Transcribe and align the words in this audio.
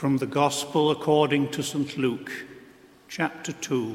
From 0.00 0.16
the 0.16 0.24
Gospel 0.24 0.90
according 0.90 1.50
to 1.50 1.62
St. 1.62 1.98
Luke, 1.98 2.32
chapter 3.06 3.52
2, 3.52 3.94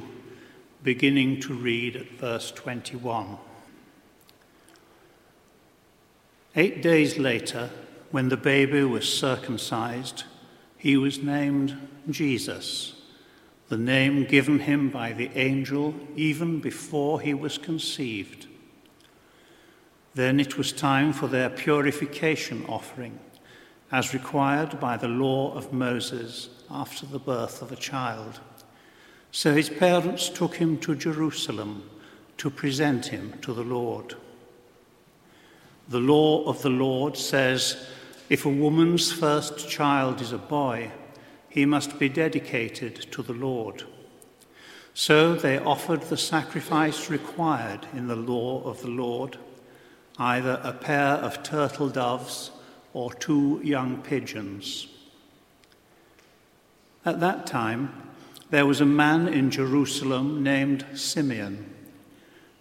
beginning 0.83 1.39
to 1.39 1.55
read 1.55 1.95
at 1.95 2.11
verse 2.11 2.51
21. 2.51 3.39
Eight 6.55 6.83
days 6.83 7.17
later, 7.17 7.71
when 8.11 8.29
the 8.29 8.37
baby 8.37 8.83
was 8.83 9.11
circumcised, 9.11 10.25
he 10.77 10.95
was 10.95 11.23
named 11.23 11.75
Jesus, 12.07 13.01
the 13.69 13.77
name 13.77 14.25
given 14.25 14.59
him 14.59 14.91
by 14.91 15.11
the 15.11 15.31
angel 15.35 15.95
even 16.15 16.59
before 16.59 17.19
he 17.19 17.33
was 17.33 17.57
conceived. 17.57 18.45
Then 20.13 20.39
it 20.39 20.55
was 20.55 20.71
time 20.71 21.13
for 21.13 21.25
their 21.25 21.49
purification 21.49 22.63
offering 22.69 23.17
as 23.91 24.13
required 24.13 24.79
by 24.79 24.97
the 24.97 25.07
law 25.07 25.53
of 25.55 25.73
Moses 25.73 26.49
after 26.69 27.05
the 27.05 27.19
birth 27.19 27.61
of 27.61 27.71
a 27.71 27.75
child. 27.75 28.39
So 29.31 29.53
his 29.53 29.69
parents 29.69 30.29
took 30.29 30.55
him 30.55 30.77
to 30.79 30.95
Jerusalem 30.95 31.89
to 32.37 32.49
present 32.49 33.07
him 33.07 33.33
to 33.41 33.53
the 33.53 33.63
Lord. 33.63 34.15
The 35.87 35.99
law 35.99 36.45
of 36.45 36.61
the 36.61 36.69
Lord 36.69 37.15
says 37.15 37.87
if 38.29 38.45
a 38.45 38.49
woman's 38.49 39.11
first 39.11 39.69
child 39.69 40.19
is 40.19 40.31
a 40.31 40.37
boy, 40.37 40.91
he 41.47 41.65
must 41.65 41.99
be 41.99 42.09
dedicated 42.09 43.11
to 43.11 43.21
the 43.21 43.33
Lord. 43.33 43.83
So 44.93 45.35
they 45.35 45.59
offered 45.59 46.01
the 46.03 46.17
sacrifice 46.17 47.09
required 47.09 47.85
in 47.93 48.07
the 48.07 48.15
law 48.15 48.63
of 48.63 48.81
the 48.81 48.89
Lord, 48.89 49.37
either 50.17 50.59
a 50.63 50.73
pair 50.73 51.15
of 51.15 51.43
turtle 51.43 51.89
doves 51.89 52.51
or 52.95 53.13
two 53.13 53.59
young 53.61 54.01
pigeons. 54.01 54.87
At 57.05 57.19
that 57.19 57.45
time, 57.45 57.91
there 58.51 58.65
was 58.65 58.79
a 58.79 58.85
man 58.85 59.27
in 59.27 59.51
Jerusalem 59.51 60.41
named 60.41 60.85
Simeon. 60.95 61.73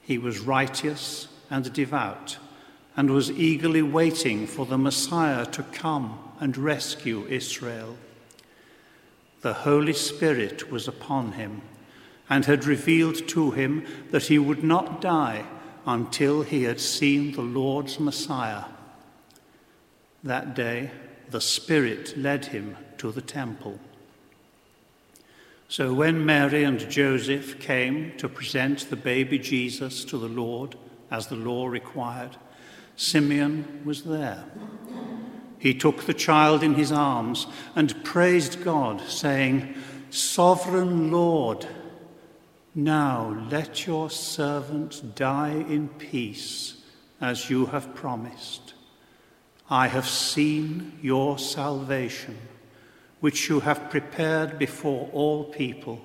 He 0.02 0.18
was 0.18 0.40
righteous 0.40 1.28
and 1.48 1.72
devout 1.72 2.38
and 2.96 3.10
was 3.10 3.30
eagerly 3.30 3.82
waiting 3.82 4.48
for 4.48 4.66
the 4.66 4.76
Messiah 4.76 5.46
to 5.46 5.62
come 5.62 6.18
and 6.40 6.56
rescue 6.56 7.24
Israel. 7.28 7.96
The 9.42 9.52
Holy 9.52 9.92
Spirit 9.92 10.68
was 10.68 10.88
upon 10.88 11.32
him 11.32 11.62
and 12.28 12.44
had 12.44 12.64
revealed 12.64 13.28
to 13.28 13.52
him 13.52 13.86
that 14.10 14.24
he 14.24 14.40
would 14.40 14.64
not 14.64 15.00
die 15.00 15.44
until 15.86 16.42
he 16.42 16.64
had 16.64 16.80
seen 16.80 17.32
the 17.32 17.42
Lord's 17.42 18.00
Messiah. 18.00 18.64
That 20.24 20.54
day, 20.54 20.90
the 21.30 21.40
Spirit 21.40 22.16
led 22.16 22.46
him 22.46 22.78
to 22.96 23.12
the 23.12 23.20
temple. 23.20 23.78
So 25.68 25.92
when 25.92 26.24
Mary 26.24 26.64
and 26.64 26.78
Joseph 26.90 27.60
came 27.60 28.16
to 28.16 28.28
present 28.28 28.88
the 28.88 28.96
baby 28.96 29.38
Jesus 29.38 30.02
to 30.06 30.16
the 30.16 30.28
Lord, 30.28 30.76
as 31.10 31.26
the 31.26 31.36
law 31.36 31.66
required, 31.66 32.36
Simeon 32.96 33.82
was 33.84 34.04
there. 34.04 34.44
He 35.58 35.74
took 35.74 36.04
the 36.04 36.14
child 36.14 36.62
in 36.62 36.74
his 36.74 36.90
arms 36.90 37.46
and 37.76 38.02
praised 38.02 38.64
God, 38.64 39.02
saying, 39.02 39.74
Sovereign 40.08 41.10
Lord, 41.10 41.66
now 42.74 43.46
let 43.50 43.86
your 43.86 44.08
servant 44.08 45.14
die 45.14 45.64
in 45.68 45.88
peace, 45.88 46.82
as 47.20 47.50
you 47.50 47.66
have 47.66 47.94
promised. 47.94 48.63
I 49.70 49.88
have 49.88 50.06
seen 50.06 50.98
your 51.00 51.38
salvation, 51.38 52.36
which 53.20 53.48
you 53.48 53.60
have 53.60 53.90
prepared 53.90 54.58
before 54.58 55.08
all 55.12 55.44
people. 55.44 56.00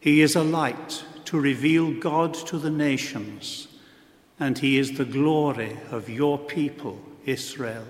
He 0.00 0.22
is 0.22 0.34
a 0.34 0.42
light 0.42 1.04
to 1.26 1.38
reveal 1.38 1.92
God 1.92 2.32
to 2.46 2.58
the 2.58 2.70
nations, 2.70 3.68
and 4.38 4.58
he 4.58 4.78
is 4.78 4.92
the 4.92 5.04
glory 5.04 5.76
of 5.90 6.08
your 6.08 6.38
people, 6.38 6.98
Israel. 7.26 7.84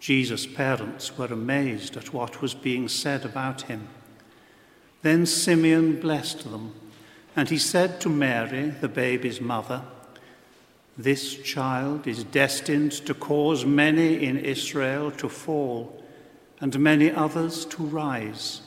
Jesus' 0.00 0.46
parents 0.46 1.16
were 1.16 1.26
amazed 1.26 1.96
at 1.96 2.12
what 2.12 2.42
was 2.42 2.54
being 2.54 2.88
said 2.88 3.24
about 3.24 3.62
him. 3.62 3.86
Then 5.02 5.26
Simeon 5.26 6.00
blessed 6.00 6.50
them, 6.50 6.74
and 7.36 7.48
he 7.48 7.58
said 7.58 8.00
to 8.00 8.08
Mary, 8.08 8.70
the 8.70 8.88
baby's 8.88 9.40
mother, 9.40 9.82
this 10.96 11.34
child 11.36 12.06
is 12.06 12.24
destined 12.24 12.92
to 12.92 13.14
cause 13.14 13.64
many 13.64 14.24
in 14.24 14.38
Israel 14.38 15.10
to 15.12 15.28
fall 15.28 16.02
and 16.60 16.78
many 16.78 17.10
others 17.10 17.64
to 17.64 17.82
rise. 17.82 18.60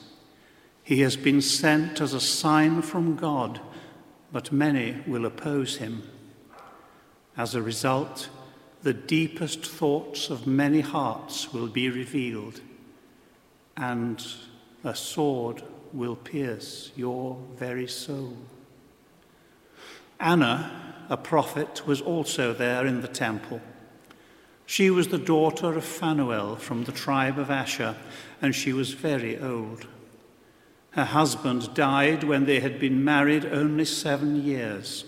He 0.84 1.02
has 1.02 1.16
been 1.16 1.41
sent 1.41 2.02
as 2.02 2.14
a 2.14 2.19
sign 2.19 2.81
from 2.81 3.16
God, 3.16 3.59
but 4.31 4.52
many 4.52 5.02
will 5.08 5.25
oppose 5.25 5.78
him. 5.78 6.03
As 7.38 7.56
a 7.56 7.62
result, 7.62 8.30
the 8.84 8.94
deepest 8.94 9.66
thoughts 9.66 10.30
of 10.30 10.46
many 10.46 10.81
hearts 10.81 11.53
will 11.53 11.68
be 11.68 11.90
revealed, 11.90 12.62
and 13.78 14.25
a 14.84 14.96
sword 14.96 15.64
will 15.91 16.16
pierce 16.16 16.91
your 16.96 17.38
very 17.56 17.88
soul. 17.88 18.38
Anna 20.19 20.84
a 21.09 21.17
prophet, 21.17 21.85
was 21.85 22.01
also 22.01 22.53
there 22.53 22.85
in 22.85 23.01
the 23.01 23.07
temple. 23.07 23.61
She 24.66 24.89
was 24.89 25.09
the 25.09 25.17
daughter 25.17 25.77
of 25.77 25.85
Phanuel 25.85 26.55
from 26.55 26.83
the 26.83 26.91
tribe 26.91 27.38
of 27.38 27.51
Asher, 27.51 27.95
and 28.41 28.55
she 28.55 28.73
was 28.73 28.93
very 28.93 29.39
old. 29.39 29.88
Her 30.91 31.05
husband 31.05 31.73
died 31.73 32.23
when 32.23 32.45
they 32.45 32.61
had 32.61 32.79
been 32.79 33.03
married 33.03 33.45
only 33.45 33.85
seven 33.85 34.43
years. 34.43 35.05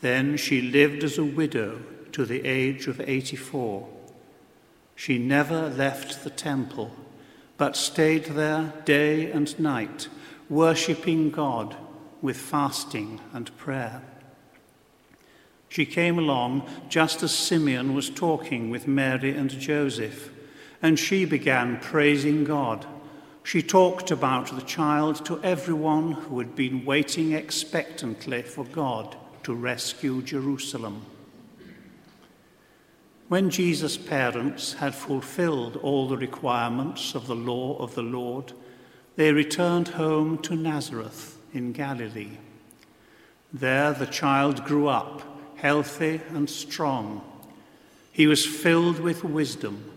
Then 0.00 0.36
she 0.36 0.60
lived 0.60 1.04
as 1.04 1.18
a 1.18 1.24
widow 1.24 1.80
to 2.12 2.24
the 2.24 2.44
age 2.44 2.88
of 2.88 3.00
84. 3.00 3.88
She 4.96 5.18
never 5.18 5.68
left 5.68 6.24
the 6.24 6.30
temple, 6.30 6.90
but 7.56 7.76
stayed 7.76 8.24
there 8.24 8.72
day 8.84 9.30
and 9.30 9.58
night, 9.58 10.08
worshipping 10.48 11.30
God 11.30 11.76
with 12.20 12.36
fasting 12.36 13.20
and 13.32 13.56
prayer. 13.56 14.02
She 15.72 15.86
came 15.86 16.18
along 16.18 16.68
just 16.90 17.22
as 17.22 17.34
Simeon 17.34 17.94
was 17.94 18.10
talking 18.10 18.68
with 18.68 18.86
Mary 18.86 19.34
and 19.34 19.48
Joseph, 19.48 20.30
and 20.82 20.98
she 20.98 21.24
began 21.24 21.80
praising 21.80 22.44
God. 22.44 22.84
She 23.42 23.62
talked 23.62 24.10
about 24.10 24.54
the 24.54 24.66
child 24.66 25.24
to 25.24 25.42
everyone 25.42 26.12
who 26.12 26.38
had 26.40 26.54
been 26.54 26.84
waiting 26.84 27.32
expectantly 27.32 28.42
for 28.42 28.66
God 28.66 29.16
to 29.44 29.54
rescue 29.54 30.20
Jerusalem. 30.20 31.06
When 33.28 33.48
Jesus' 33.48 33.96
parents 33.96 34.74
had 34.74 34.94
fulfilled 34.94 35.78
all 35.78 36.06
the 36.06 36.18
requirements 36.18 37.14
of 37.14 37.26
the 37.26 37.34
law 37.34 37.78
of 37.78 37.94
the 37.94 38.02
Lord, 38.02 38.52
they 39.16 39.32
returned 39.32 39.88
home 39.88 40.36
to 40.42 40.54
Nazareth 40.54 41.38
in 41.54 41.72
Galilee. 41.72 42.36
There 43.54 43.94
the 43.94 44.04
child 44.04 44.66
grew 44.66 44.88
up 44.88 45.31
healthy 45.62 46.20
and 46.30 46.50
strong. 46.50 47.22
He 48.10 48.26
was 48.26 48.44
filled 48.44 48.98
with 48.98 49.22
wisdom, 49.22 49.92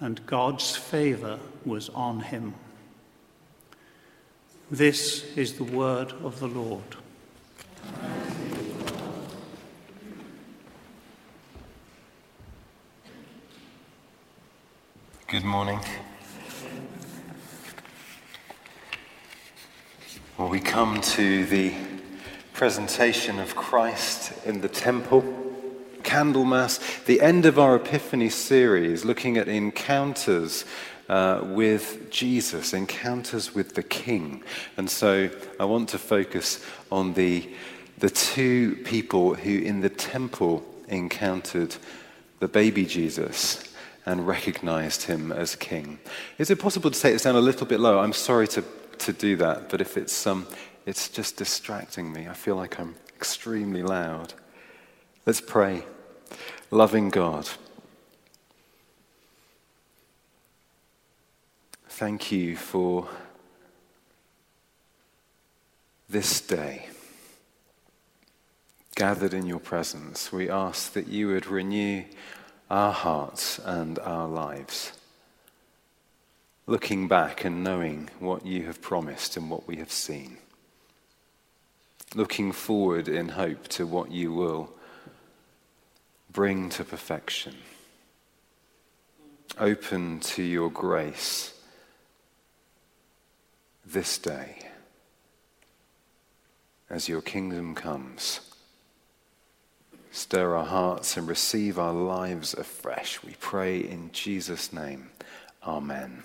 and 0.00 0.24
God's 0.26 0.76
favor 0.76 1.38
was 1.64 1.88
on 1.88 2.20
him. 2.20 2.52
This 4.70 5.24
is 5.34 5.54
the 5.54 5.64
word 5.64 6.12
of 6.22 6.40
the 6.40 6.48
Lord. 6.48 6.82
Good 15.28 15.44
morning. 15.44 15.80
Well, 20.36 20.50
we 20.50 20.60
come 20.60 21.00
to 21.00 21.46
the 21.46 21.72
presentation 22.56 23.38
of 23.38 23.54
Christ 23.54 24.32
in 24.46 24.62
the 24.62 24.68
temple, 24.68 25.22
Candlemas, 26.02 27.04
the 27.04 27.20
end 27.20 27.44
of 27.44 27.58
our 27.58 27.76
Epiphany 27.76 28.30
series, 28.30 29.04
looking 29.04 29.36
at 29.36 29.46
encounters 29.46 30.64
uh, 31.10 31.42
with 31.44 32.10
Jesus, 32.10 32.72
encounters 32.72 33.54
with 33.54 33.74
the 33.74 33.82
King. 33.82 34.42
And 34.78 34.88
so 34.88 35.28
I 35.60 35.66
want 35.66 35.90
to 35.90 35.98
focus 35.98 36.64
on 36.90 37.12
the, 37.12 37.46
the 37.98 38.08
two 38.08 38.76
people 38.84 39.34
who 39.34 39.58
in 39.58 39.82
the 39.82 39.90
temple 39.90 40.64
encountered 40.88 41.76
the 42.40 42.48
baby 42.48 42.86
Jesus 42.86 43.70
and 44.06 44.26
recognized 44.26 45.02
him 45.02 45.30
as 45.30 45.56
king. 45.56 45.98
Is 46.38 46.50
it 46.50 46.58
possible 46.58 46.90
to 46.90 46.98
take 46.98 47.12
this 47.12 47.24
down 47.24 47.34
a 47.34 47.40
little 47.40 47.66
bit 47.66 47.80
lower? 47.80 47.98
I'm 47.98 48.14
sorry 48.14 48.48
to, 48.48 48.64
to 49.00 49.12
do 49.12 49.36
that, 49.36 49.68
but 49.68 49.82
if 49.82 49.98
it's, 49.98 50.26
um, 50.26 50.46
it's 50.86 51.08
just 51.08 51.36
distracting 51.36 52.12
me. 52.12 52.28
I 52.28 52.32
feel 52.32 52.56
like 52.56 52.78
I'm 52.78 52.94
extremely 53.16 53.82
loud. 53.82 54.32
Let's 55.26 55.40
pray. 55.40 55.82
Loving 56.70 57.10
God, 57.10 57.48
thank 61.88 62.32
you 62.32 62.56
for 62.56 63.08
this 66.08 66.40
day. 66.40 66.88
Gathered 68.94 69.34
in 69.34 69.46
your 69.46 69.60
presence, 69.60 70.32
we 70.32 70.48
ask 70.48 70.92
that 70.92 71.08
you 71.08 71.28
would 71.28 71.46
renew 71.46 72.04
our 72.70 72.92
hearts 72.92 73.58
and 73.58 73.98
our 74.00 74.26
lives, 74.26 74.92
looking 76.66 77.06
back 77.06 77.44
and 77.44 77.62
knowing 77.62 78.10
what 78.18 78.44
you 78.44 78.66
have 78.66 78.82
promised 78.82 79.36
and 79.36 79.50
what 79.50 79.68
we 79.68 79.76
have 79.76 79.92
seen, 79.92 80.38
looking 82.16 82.50
forward 82.50 83.08
in 83.08 83.28
hope 83.28 83.68
to 83.68 83.86
what 83.86 84.10
you 84.10 84.32
will 84.32 84.70
bring 86.32 86.70
to 86.70 86.82
perfection, 86.82 87.54
open 89.58 90.18
to 90.20 90.42
your 90.42 90.70
grace 90.70 91.52
this 93.84 94.16
day 94.16 94.56
as 96.88 97.06
your 97.06 97.20
kingdom 97.20 97.74
comes. 97.74 98.40
Stir 100.10 100.56
our 100.56 100.64
hearts 100.64 101.18
and 101.18 101.28
receive 101.28 101.78
our 101.78 101.92
lives 101.92 102.54
afresh. 102.54 103.22
We 103.22 103.34
pray 103.38 103.78
in 103.78 104.10
Jesus' 104.12 104.72
name. 104.72 105.10
Amen. 105.62 106.22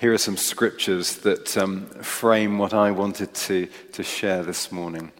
Here 0.00 0.14
are 0.14 0.18
some 0.18 0.38
scriptures 0.38 1.18
that 1.18 1.58
um, 1.58 1.84
frame 1.84 2.56
what 2.56 2.72
I 2.72 2.90
wanted 2.90 3.34
to, 3.34 3.68
to 3.92 4.02
share 4.02 4.42
this 4.42 4.72
morning. 4.72 5.12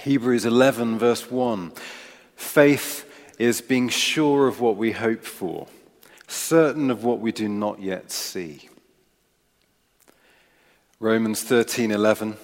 Hebrews 0.00 0.46
11, 0.46 0.98
verse 0.98 1.30
1. 1.30 1.72
Faith 2.34 3.04
is 3.38 3.60
being 3.60 3.90
sure 3.90 4.48
of 4.48 4.58
what 4.58 4.78
we 4.78 4.92
hope 4.92 5.22
for, 5.22 5.66
certain 6.28 6.90
of 6.90 7.04
what 7.04 7.20
we 7.20 7.30
do 7.30 7.46
not 7.46 7.82
yet 7.82 8.10
see. 8.10 8.70
Romans 10.98 11.42
13, 11.42 11.90
11. 11.90 12.38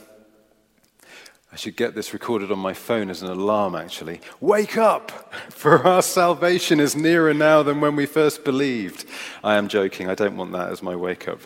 I 1.53 1.57
should 1.57 1.77
get 1.77 1.95
this 1.95 2.15
recorded 2.15 2.51
on 2.51 2.59
my 2.59 2.73
phone 2.73 3.11
as 3.11 3.21
an 3.21 3.29
alarm, 3.29 3.75
actually. 3.75 4.23
Wake 4.41 4.79
up, 4.79 5.35
for 5.51 5.87
our 5.87 6.01
salvation 6.01 6.81
is 6.81 6.97
nearer 6.97 7.35
now 7.35 7.63
than 7.63 7.83
when 7.83 7.95
we 7.95 8.07
first 8.07 8.43
believed. 8.43 9.05
I 9.45 9.57
am 9.57 9.69
joking. 9.69 10.09
I 10.09 10.15
don't 10.15 10.39
want 10.39 10.53
that 10.53 10.71
as 10.71 10.83
my 10.83 10.97
wake 10.97 11.29
up. 11.29 11.41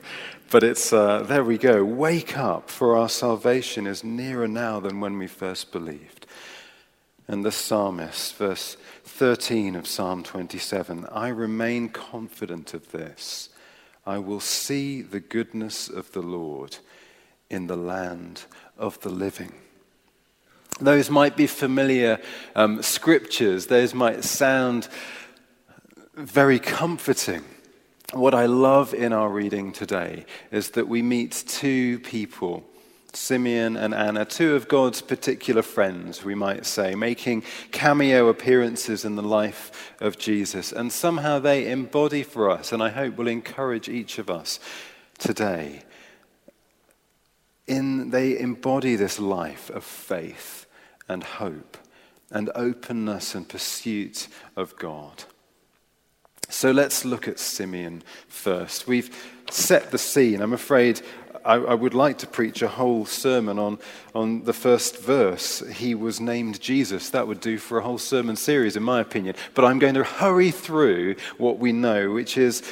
But 0.49 0.63
it's, 0.63 0.93
uh, 0.93 1.25
there 1.25 1.43
we 1.43 1.59
go. 1.59 1.85
Wake 1.85 2.39
up, 2.39 2.71
for 2.71 2.97
our 2.97 3.09
salvation 3.09 3.89
is 3.89 4.05
nearer 4.05 4.47
now 4.47 4.79
than 4.79 5.01
when 5.01 5.19
we 5.19 5.27
first 5.27 5.73
believed. 5.73 6.25
And 7.27 7.45
the 7.45 7.51
psalmist, 7.51 8.37
verse 8.37 8.77
13 9.03 9.75
of 9.75 9.89
Psalm 9.89 10.23
27 10.23 11.07
I 11.11 11.29
remain 11.29 11.89
confident 11.89 12.75
of 12.75 12.93
this. 12.93 13.49
I 14.07 14.19
will 14.19 14.39
see 14.39 15.03
the 15.03 15.19
goodness 15.19 15.89
of 15.89 16.13
the 16.13 16.23
Lord 16.23 16.77
in 17.51 17.67
the 17.67 17.77
land 17.77 18.45
of 18.79 19.01
the 19.01 19.09
living. 19.09 19.53
Those 20.81 21.09
might 21.09 21.37
be 21.37 21.47
familiar 21.47 22.21
um, 22.55 22.83
scriptures, 22.83 23.67
those 23.67 23.95
might 23.95 24.25
sound 24.25 24.89
very 26.15 26.59
comforting. 26.59 27.45
What 28.13 28.35
I 28.35 28.47
love 28.47 28.93
in 28.93 29.13
our 29.13 29.29
reading 29.29 29.73
today 29.73 30.27
is 30.51 30.71
that 30.71 30.87
we 30.87 31.03
meet 31.03 31.45
two 31.47 31.99
people, 32.01 32.63
Simeon 33.15 33.77
and 33.77 33.95
Anna, 33.95 34.27
two 34.27 34.55
of 34.55 34.69
God's 34.69 35.01
particular 35.01 35.63
friends, 35.63 36.25
we 36.25 36.35
might 36.35 36.67
say, 36.67 36.95
making 36.95 37.43
cameo 37.73 38.29
appearances 38.29 39.05
in 39.05 39.17
the 39.17 39.23
life 39.23 39.95
of 40.01 40.19
Jesus. 40.19 40.73
And 40.73 40.93
somehow 40.93 41.39
they 41.39 41.71
embody 41.71 42.23
for 42.23 42.51
us, 42.51 42.71
and 42.71 42.83
I 42.83 42.91
hope 42.91 43.17
will 43.17 43.29
encourage 43.29 43.89
each 43.89 44.19
of 44.19 44.29
us 44.29 44.61
today. 45.19 45.83
In, 47.67 48.11
they 48.11 48.39
embody 48.39 48.95
this 48.95 49.19
life 49.19 49.71
of 49.71 49.83
faith 49.83 50.66
and 51.09 51.23
hope 51.23 51.77
and 52.31 52.51
openness 52.55 53.35
and 53.35 53.49
pursuit 53.49 54.29
of 54.57 54.77
God. 54.77 55.25
So 56.49 56.71
let's 56.71 57.05
look 57.05 57.27
at 57.27 57.39
Simeon 57.39 58.03
first. 58.29 58.87
We've 58.87 59.15
set 59.51 59.91
the 59.91 59.99
scene. 59.99 60.41
I'm 60.41 60.53
afraid 60.53 61.01
I, 61.45 61.55
I, 61.55 61.75
would 61.75 61.95
like 61.95 62.19
to 62.19 62.27
preach 62.27 62.63
a 62.63 62.69
whole 62.69 63.05
sermon 63.05 63.59
on, 63.59 63.79
on 64.15 64.45
the 64.45 64.53
first 64.53 64.99
verse. 64.99 65.61
He 65.69 65.95
was 65.95 66.21
named 66.21 66.61
Jesus. 66.61 67.11
That 67.11 67.29
would 67.29 67.41
do 67.41 67.59
for 67.59 67.79
a 67.79 67.83
whole 67.83 67.99
sermon 67.99 68.37
series, 68.37 68.77
in 68.77 68.83
my 68.83 69.01
opinion. 69.01 69.37
But 69.55 69.65
I'm 69.65 69.79
going 69.79 69.95
to 69.95 70.05
hurry 70.05 70.51
through 70.51 71.17
what 71.39 71.59
we 71.59 71.73
know, 71.73 72.11
which 72.11 72.37
is 72.37 72.63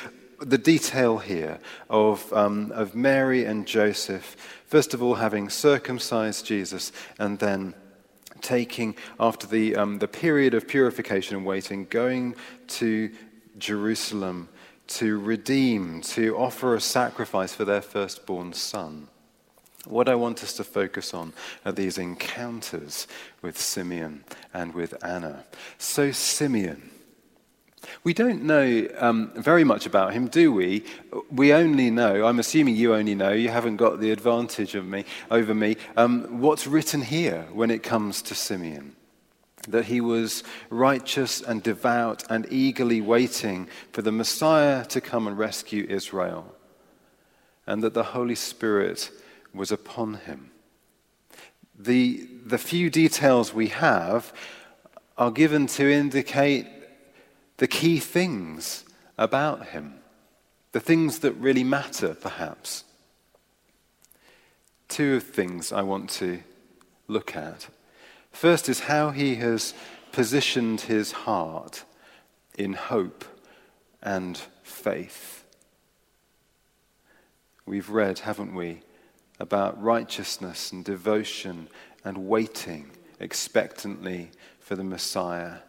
the 0.41 0.59
detail 0.59 1.19
here 1.19 1.59
of, 1.89 2.33
um, 2.33 2.73
of 2.73 2.95
Mary 2.95 3.45
and 3.45 3.67
Joseph, 3.67 4.37
first 4.67 4.93
of 4.93 5.03
all, 5.03 5.15
having 5.15 5.49
circumcised 5.49 6.45
Jesus 6.45 6.93
and 7.19 7.39
then 7.39 7.75
taking, 8.45 8.95
after 9.19 9.47
the, 9.47 9.75
um, 9.75 9.99
the 9.99 10.07
period 10.07 10.55
of 10.55 10.69
purification 10.69 11.37
and 11.37 11.45
waiting, 11.45 11.87
going 11.91 12.37
to 12.69 13.11
Jerusalem 13.59 14.49
to 14.87 15.19
redeem, 15.19 16.03
to 16.03 16.37
offer 16.37 16.75
a 16.75 16.81
sacrifice 16.81 17.55
for 17.55 17.65
their 17.65 17.81
firstborn 17.81 18.53
son. 18.53 19.09
What 19.87 20.09
I 20.09 20.15
want 20.15 20.43
us 20.43 20.53
to 20.55 20.65
focus 20.65 21.13
on 21.13 21.33
are 21.65 21.73
these 21.73 21.99
encounters 21.99 23.07
with 23.43 23.59
Simeon 23.59 24.25
and 24.53 24.75
with 24.75 25.03
Anna. 25.05 25.45
So, 25.79 26.13
Simeon 26.13 26.91
we 28.03 28.15
don't 28.15 28.43
know 28.43 28.89
um, 28.99 29.33
very 29.35 29.65
much 29.65 29.87
about 29.87 30.13
him, 30.13 30.29
do 30.29 30.53
we? 30.53 30.85
We 31.31 31.53
only 31.53 31.91
know, 31.91 32.27
I'm 32.27 32.39
assuming 32.39 32.77
you 32.77 32.95
only 32.95 33.15
know, 33.15 33.33
you 33.33 33.49
haven't 33.49 33.77
got 33.77 34.01
the 34.01 34.11
advantage 34.11 34.75
of 34.75 34.87
me, 34.87 35.05
over 35.31 35.55
me, 35.55 35.77
um, 35.97 36.41
what's 36.41 36.67
written 36.67 37.03
here 37.03 37.47
when 37.53 37.71
it 37.71 37.83
comes 37.83 38.23
to 38.23 38.35
Simeon. 38.35 38.97
That 39.69 39.87
he 39.87 40.01
was 40.01 40.45
righteous 40.69 41.41
and 41.41 41.63
devout 41.63 42.25
and 42.29 42.47
eagerly 42.51 43.01
waiting 43.01 43.69
for 43.93 44.03
the 44.03 44.13
Messiah 44.13 44.85
to 44.87 45.01
come 45.01 45.27
and 45.27 45.39
rescue 45.39 45.87
Israel. 45.89 46.55
And 47.67 47.83
that 47.83 47.95
the 47.95 48.03
Holy 48.03 48.35
Spirit 48.35 49.11
was 49.55 49.73
upon 49.73 50.15
him. 50.15 50.51
The, 51.79 52.29
the 52.45 52.59
few 52.59 52.91
details 52.91 53.55
we 53.55 53.69
have 53.69 54.33
are 55.17 55.31
given 55.31 55.67
to 55.67 55.91
indicate 55.91 56.67
the 57.65 57.69
key 57.69 57.99
things 57.99 58.85
about 59.17 59.69
him, 59.69 59.95
the 60.73 60.81
things 60.81 61.21
that 61.21 61.33
really 61.33 61.65
matter, 61.65 62.13
perhaps. 62.13 62.85
Two 64.87 65.19
things 65.19 65.73
I 65.73 65.81
want 65.81 66.11
to 66.11 66.41
look 67.09 67.35
at. 67.35 67.69
First 68.33 68.69
is 68.69 68.81
how 68.81 69.13
he 69.13 69.37
has 69.37 69.73
positioned 70.13 70.83
his 70.83 71.13
heart 71.13 71.85
in 72.59 72.75
hope 72.75 73.25
and 74.03 74.37
faith. 74.63 75.47
We've 77.65 77.89
read, 77.89 78.19
haven't 78.19 78.55
we, 78.55 78.83
about 79.41 79.83
righteousness 79.83 80.71
and 80.71 80.85
devotion 80.85 81.69
and 82.05 82.29
waiting 82.29 82.91
expectantly 83.19 84.33
for 84.61 84.77
the 84.77 84.85
Messiah 84.85 85.61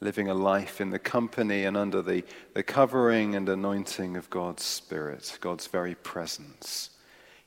living 0.00 0.28
a 0.28 0.34
life 0.34 0.80
in 0.80 0.90
the 0.90 0.98
company 0.98 1.64
and 1.64 1.76
under 1.76 2.00
the, 2.00 2.24
the 2.54 2.62
covering 2.62 3.34
and 3.34 3.48
anointing 3.48 4.16
of 4.16 4.30
God's 4.30 4.62
Spirit, 4.62 5.36
God's 5.40 5.66
very 5.66 5.94
presence. 5.94 6.90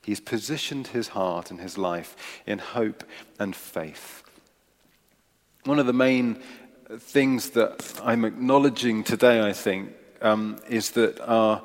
He's 0.00 0.20
positioned 0.20 0.88
his 0.88 1.08
heart 1.08 1.50
and 1.50 1.60
his 1.60 1.76
life 1.76 2.42
in 2.46 2.58
hope 2.58 3.04
and 3.38 3.56
faith. 3.56 4.22
One 5.64 5.78
of 5.78 5.86
the 5.86 5.92
main 5.92 6.42
things 6.98 7.50
that 7.50 8.00
I'm 8.04 8.24
acknowledging 8.24 9.02
today, 9.02 9.40
I 9.40 9.52
think, 9.52 9.92
um, 10.20 10.60
is 10.68 10.90
that 10.92 11.20
our, 11.20 11.62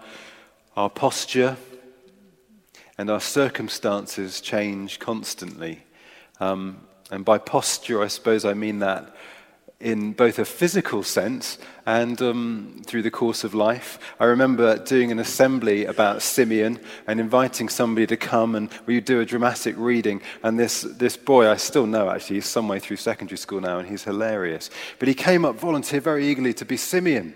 our 0.76 0.90
posture 0.90 1.58
and 2.98 3.10
our 3.10 3.20
circumstances 3.20 4.42
change 4.42 5.00
constantly. 5.00 5.84
Um, 6.40 6.88
and 7.12 7.26
by 7.26 7.38
posture, 7.38 8.02
I 8.02 8.08
suppose 8.08 8.46
I 8.46 8.54
mean 8.54 8.80
that 8.80 9.16
in 9.80 10.12
both 10.12 10.38
a 10.40 10.46
physical 10.46 11.04
sense 11.04 11.58
and 11.86 12.22
um, 12.22 12.82
through 12.86 13.02
the 13.02 13.12
course 13.12 13.46
of 13.46 13.54
life. 13.54 13.98
I 14.20 14.26
remember 14.26 14.78
doing 14.78 15.10
an 15.10 15.20
assembly 15.20 15.86
about 15.86 16.22
Simeon 16.22 16.80
and 17.08 17.20
inviting 17.20 17.70
somebody 17.70 18.06
to 18.08 18.18
come 18.18 18.56
and 18.56 18.70
we 18.86 19.00
do 19.00 19.22
a 19.22 19.26
dramatic 19.26 19.76
reading. 19.78 20.22
And 20.44 20.60
this, 20.60 20.82
this 20.82 21.16
boy, 21.16 21.50
I 21.50 21.56
still 21.56 21.86
know 21.86 22.10
actually, 22.10 22.38
he's 22.38 22.46
some 22.46 22.68
way 22.68 22.80
through 22.80 22.98
secondary 22.98 23.38
school 23.38 23.62
now 23.62 23.80
and 23.80 23.88
he's 23.88 24.04
hilarious. 24.04 24.70
But 25.00 25.08
he 25.08 25.14
came 25.14 25.46
up, 25.46 25.56
volunteered 25.56 26.04
very 26.04 26.28
eagerly 26.28 26.54
to 26.56 26.66
be 26.66 26.76
Simeon. 26.76 27.34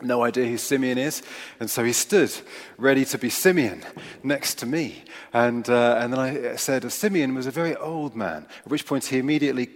No 0.00 0.22
idea 0.22 0.46
who 0.46 0.58
Simeon 0.58 0.98
is. 0.98 1.22
And 1.58 1.68
so 1.68 1.82
he 1.82 1.92
stood 1.92 2.32
ready 2.78 3.04
to 3.06 3.18
be 3.18 3.28
Simeon 3.28 3.82
next 4.22 4.58
to 4.58 4.66
me. 4.66 5.02
And, 5.32 5.68
uh, 5.68 5.98
and 6.00 6.12
then 6.12 6.20
I 6.20 6.56
said, 6.56 6.90
Simeon 6.92 7.34
was 7.34 7.46
a 7.46 7.52
very 7.52 7.74
old 7.74 8.14
man, 8.14 8.46
at 8.64 8.70
which 8.70 8.86
point 8.86 9.06
he 9.06 9.18
immediately 9.18 9.68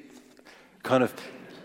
kind 0.83 1.03
of 1.03 1.13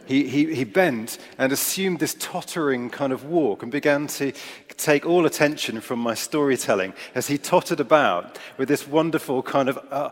he, 0.06 0.28
he, 0.28 0.54
he 0.54 0.64
bent 0.64 1.18
and 1.38 1.52
assumed 1.52 2.00
this 2.00 2.16
tottering 2.20 2.90
kind 2.90 3.14
of 3.14 3.26
walk 3.26 3.64
and 3.64 3.72
began 3.72 4.08
to 4.08 4.32
take 4.78 5.06
all 5.06 5.26
attention 5.26 5.80
from 5.82 6.00
my 6.00 6.14
storytelling 6.14 6.94
as 7.16 7.28
he 7.28 7.38
tottered 7.38 7.80
about 7.80 8.38
with 8.58 8.68
this 8.68 8.88
wonderful 8.88 9.44
kind 9.44 9.70
of, 9.70 9.80
uh, 9.92 10.10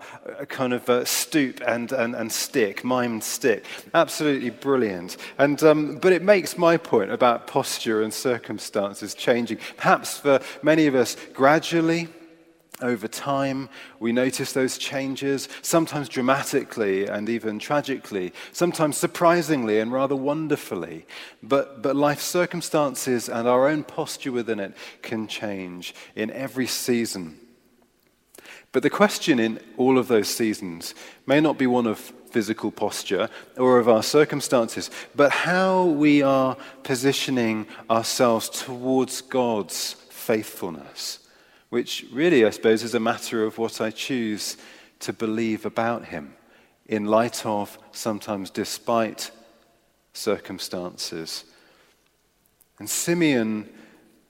kind 0.47 0.73
of 0.73 0.87
uh, 0.89 1.03
stoop 1.05 1.61
and, 1.65 1.91
and, 1.91 2.15
and 2.15 2.31
stick, 2.31 2.83
mimed 2.83 3.23
stick. 3.23 3.65
Absolutely 3.93 4.49
brilliant. 4.49 5.17
And, 5.37 5.61
um, 5.63 5.97
but 5.97 6.13
it 6.13 6.21
makes 6.21 6.57
my 6.57 6.77
point 6.77 7.11
about 7.11 7.47
posture 7.47 8.01
and 8.01 8.13
circumstances 8.13 9.13
changing. 9.13 9.59
Perhaps 9.77 10.17
for 10.17 10.39
many 10.61 10.87
of 10.87 10.95
us, 10.95 11.15
gradually 11.33 12.07
over 12.81 13.07
time, 13.07 13.69
we 13.99 14.11
notice 14.11 14.53
those 14.53 14.77
changes, 14.77 15.49
sometimes 15.61 16.09
dramatically 16.09 17.07
and 17.07 17.29
even 17.29 17.59
tragically, 17.59 18.33
sometimes 18.51 18.97
surprisingly 18.97 19.79
and 19.79 19.91
rather 19.91 20.15
wonderfully. 20.15 21.05
But, 21.43 21.81
but 21.81 21.95
life 21.95 22.21
circumstances 22.21 23.29
and 23.29 23.47
our 23.47 23.67
own 23.67 23.83
posture 23.83 24.31
within 24.31 24.59
it 24.59 24.75
can 25.01 25.27
change 25.27 25.93
in 26.15 26.31
every 26.31 26.67
season. 26.67 27.39
But 28.71 28.83
the 28.83 28.89
question 28.89 29.39
in 29.39 29.59
all 29.77 29.97
of 29.97 30.07
those 30.07 30.27
seasons 30.27 30.93
may 31.25 31.41
not 31.41 31.57
be 31.57 31.67
one 31.67 31.87
of 31.87 31.99
physical 31.99 32.71
posture 32.71 33.29
or 33.57 33.79
of 33.79 33.89
our 33.89 34.03
circumstances, 34.03 34.91
but 35.15 35.31
how 35.31 35.85
we 35.85 36.21
are 36.21 36.55
positioning 36.83 37.65
ourselves 37.89 38.49
towards 38.49 39.21
God's 39.21 39.93
faithfulness 40.09 41.19
which 41.69 42.05
really, 42.11 42.45
I 42.45 42.49
suppose, 42.49 42.83
is 42.83 42.95
a 42.95 42.99
matter 42.99 43.43
of 43.43 43.57
what 43.57 43.79
I 43.79 43.91
choose 43.91 44.57
to 44.99 45.13
believe 45.13 45.65
about 45.65 46.05
him 46.05 46.33
in 46.87 47.05
light 47.05 47.45
of, 47.45 47.77
sometimes 47.91 48.49
despite 48.49 49.31
circumstances. 50.13 51.45
And 52.79 52.89
Simeon 52.89 53.69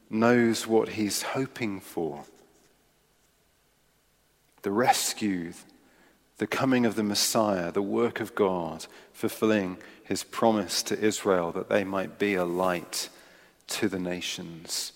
knows 0.09 0.67
what 0.67 0.89
he's 0.89 1.21
hoping 1.21 1.79
for 1.79 2.25
the 4.61 4.71
rescue, 4.71 5.53
the 6.37 6.47
coming 6.47 6.85
of 6.85 6.95
the 6.95 7.03
Messiah, 7.03 7.71
the 7.71 7.81
work 7.81 8.19
of 8.19 8.35
God, 8.35 8.85
fulfilling 9.13 9.77
his 10.03 10.23
promise 10.23 10.83
to 10.83 10.99
Israel 10.99 11.53
that 11.53 11.69
they 11.69 11.85
might 11.85 12.19
be 12.19 12.33
a 12.33 12.43
light 12.43 13.07
to 13.67 13.87
the 13.87 13.99
nations. 13.99 14.91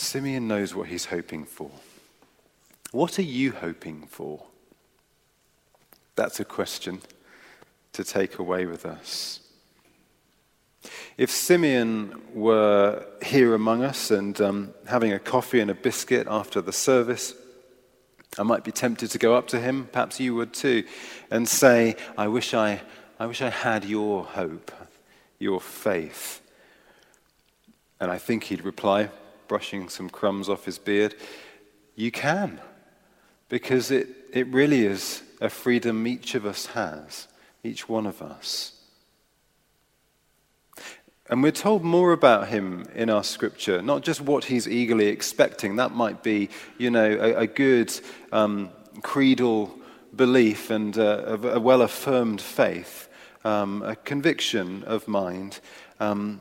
Simeon 0.00 0.48
knows 0.48 0.74
what 0.74 0.88
he's 0.88 1.06
hoping 1.06 1.44
for. 1.44 1.70
What 2.92 3.18
are 3.18 3.22
you 3.22 3.52
hoping 3.52 4.06
for? 4.06 4.44
That's 6.16 6.40
a 6.40 6.44
question 6.44 7.02
to 7.92 8.04
take 8.04 8.38
away 8.38 8.66
with 8.66 8.84
us. 8.84 9.40
If 11.16 11.30
Simeon 11.30 12.20
were 12.32 13.04
here 13.22 13.54
among 13.54 13.82
us 13.82 14.10
and 14.10 14.40
um, 14.40 14.74
having 14.86 15.12
a 15.12 15.18
coffee 15.18 15.60
and 15.60 15.70
a 15.70 15.74
biscuit 15.74 16.26
after 16.28 16.60
the 16.60 16.72
service, 16.72 17.34
I 18.38 18.42
might 18.42 18.64
be 18.64 18.72
tempted 18.72 19.10
to 19.10 19.18
go 19.18 19.34
up 19.34 19.48
to 19.48 19.60
him, 19.60 19.88
perhaps 19.92 20.18
you 20.18 20.34
would 20.36 20.54
too, 20.54 20.84
and 21.30 21.48
say, 21.48 21.96
I 22.16 22.28
wish 22.28 22.54
I, 22.54 22.80
I 23.18 23.26
wish 23.26 23.42
I 23.42 23.50
had 23.50 23.84
your 23.84 24.24
hope, 24.24 24.72
your 25.38 25.60
faith. 25.60 26.40
And 28.00 28.10
I 28.10 28.18
think 28.18 28.44
he'd 28.44 28.64
reply, 28.64 29.10
brushing 29.50 29.88
some 29.88 30.08
crumbs 30.08 30.48
off 30.48 30.64
his 30.64 30.78
beard, 30.78 31.12
you 31.96 32.12
can. 32.12 32.60
Because 33.48 33.90
it, 33.90 34.06
it 34.32 34.46
really 34.46 34.86
is 34.86 35.24
a 35.40 35.50
freedom 35.50 36.06
each 36.06 36.36
of 36.36 36.46
us 36.46 36.66
has, 36.66 37.26
each 37.64 37.88
one 37.88 38.06
of 38.06 38.22
us. 38.22 38.80
And 41.28 41.42
we're 41.42 41.50
told 41.50 41.82
more 41.82 42.12
about 42.12 42.46
him 42.46 42.86
in 42.94 43.10
our 43.10 43.24
scripture, 43.24 43.82
not 43.82 44.02
just 44.02 44.20
what 44.20 44.44
he's 44.44 44.68
eagerly 44.68 45.08
expecting. 45.08 45.76
That 45.76 45.90
might 45.90 46.22
be, 46.22 46.48
you 46.78 46.92
know, 46.92 47.10
a, 47.10 47.42
a 47.42 47.46
good 47.48 47.92
um, 48.30 48.70
creedal 49.02 49.76
belief 50.14 50.70
and 50.70 50.96
a, 50.96 51.54
a 51.54 51.58
well 51.58 51.82
affirmed 51.82 52.40
faith, 52.40 53.08
um, 53.44 53.82
a 53.82 53.96
conviction 53.96 54.84
of 54.84 55.08
mind. 55.08 55.58
Um, 55.98 56.40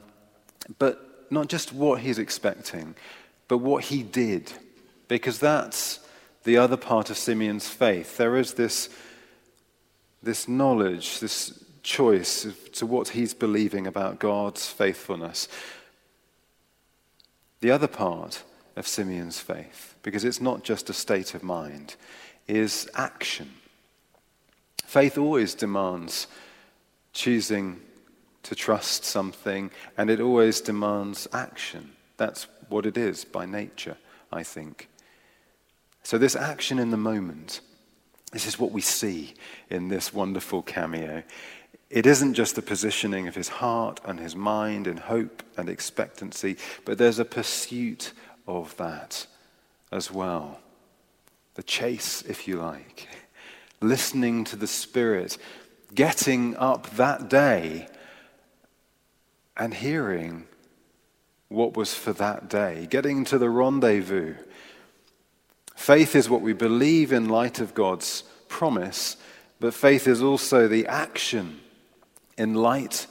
but 0.77 1.08
not 1.31 1.47
just 1.47 1.73
what 1.73 2.01
he's 2.01 2.19
expecting, 2.19 2.95
but 3.47 3.57
what 3.59 3.85
he 3.85 4.03
did. 4.03 4.51
Because 5.07 5.39
that's 5.39 5.99
the 6.43 6.57
other 6.57 6.77
part 6.77 7.09
of 7.09 7.17
Simeon's 7.17 7.67
faith. 7.67 8.17
There 8.17 8.37
is 8.37 8.53
this, 8.53 8.89
this 10.21 10.47
knowledge, 10.47 11.19
this 11.19 11.63
choice 11.83 12.47
to 12.73 12.85
what 12.85 13.09
he's 13.09 13.33
believing 13.33 13.87
about 13.87 14.19
God's 14.19 14.67
faithfulness. 14.67 15.47
The 17.61 17.71
other 17.71 17.87
part 17.87 18.43
of 18.75 18.87
Simeon's 18.87 19.39
faith, 19.39 19.95
because 20.03 20.23
it's 20.23 20.39
not 20.39 20.63
just 20.63 20.89
a 20.89 20.93
state 20.93 21.33
of 21.33 21.43
mind, 21.43 21.95
is 22.47 22.89
action. 22.95 23.51
Faith 24.85 25.17
always 25.17 25.53
demands 25.53 26.27
choosing 27.13 27.81
to 28.43 28.55
trust 28.55 29.03
something, 29.03 29.71
and 29.97 30.09
it 30.09 30.19
always 30.19 30.61
demands 30.61 31.27
action. 31.33 31.91
That's 32.17 32.47
what 32.69 32.85
it 32.85 32.97
is 32.97 33.25
by 33.25 33.45
nature, 33.45 33.97
I 34.31 34.43
think. 34.43 34.89
So, 36.03 36.17
this 36.17 36.35
action 36.35 36.79
in 36.79 36.91
the 36.91 36.97
moment, 36.97 37.61
this 38.31 38.47
is 38.47 38.57
what 38.57 38.71
we 38.71 38.81
see 38.81 39.33
in 39.69 39.89
this 39.89 40.13
wonderful 40.13 40.61
cameo. 40.61 41.23
It 41.89 42.05
isn't 42.05 42.35
just 42.35 42.55
the 42.55 42.61
positioning 42.61 43.27
of 43.27 43.35
his 43.35 43.47
heart 43.47 43.99
and 44.05 44.19
his 44.19 44.35
mind 44.35 44.85
in 44.85 44.97
hope 44.97 45.43
and 45.57 45.67
expectancy, 45.67 46.57
but 46.85 46.97
there's 46.97 47.19
a 47.19 47.25
pursuit 47.25 48.13
of 48.47 48.75
that 48.77 49.25
as 49.91 50.11
well. 50.11 50.59
The 51.55 51.63
chase, 51.63 52.21
if 52.21 52.47
you 52.47 52.57
like. 52.57 53.07
Listening 53.81 54.43
to 54.45 54.55
the 54.55 54.67
Spirit, 54.67 55.37
getting 55.95 56.55
up 56.57 56.89
that 56.91 57.29
day 57.29 57.87
and 59.59 59.73
hearing 59.73 60.45
what 61.49 61.75
was 61.75 61.93
for 61.93 62.13
that 62.13 62.49
day, 62.49 62.87
getting 62.89 63.25
to 63.25 63.37
the 63.37 63.49
rendezvous. 63.49 64.35
Faith 65.75 66.15
is 66.15 66.29
what 66.29 66.41
we 66.41 66.53
believe 66.53 67.11
in 67.11 67.27
light 67.27 67.59
of 67.59 67.73
God's 67.73 68.23
promise, 68.47 69.17
but 69.59 69.73
faith 69.73 70.07
is 70.07 70.23
also 70.23 70.67
the 70.67 70.87
action 70.87 71.59
in 72.37 72.53
light 72.53 73.05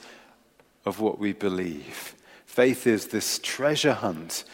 of 0.87 1.01
what 1.01 1.19
we 1.19 1.35
believe. 1.35 2.15
Faith 2.47 2.87
is 2.87 3.09
this 3.09 3.39
treasure 3.39 3.93
hunt. 3.93 4.45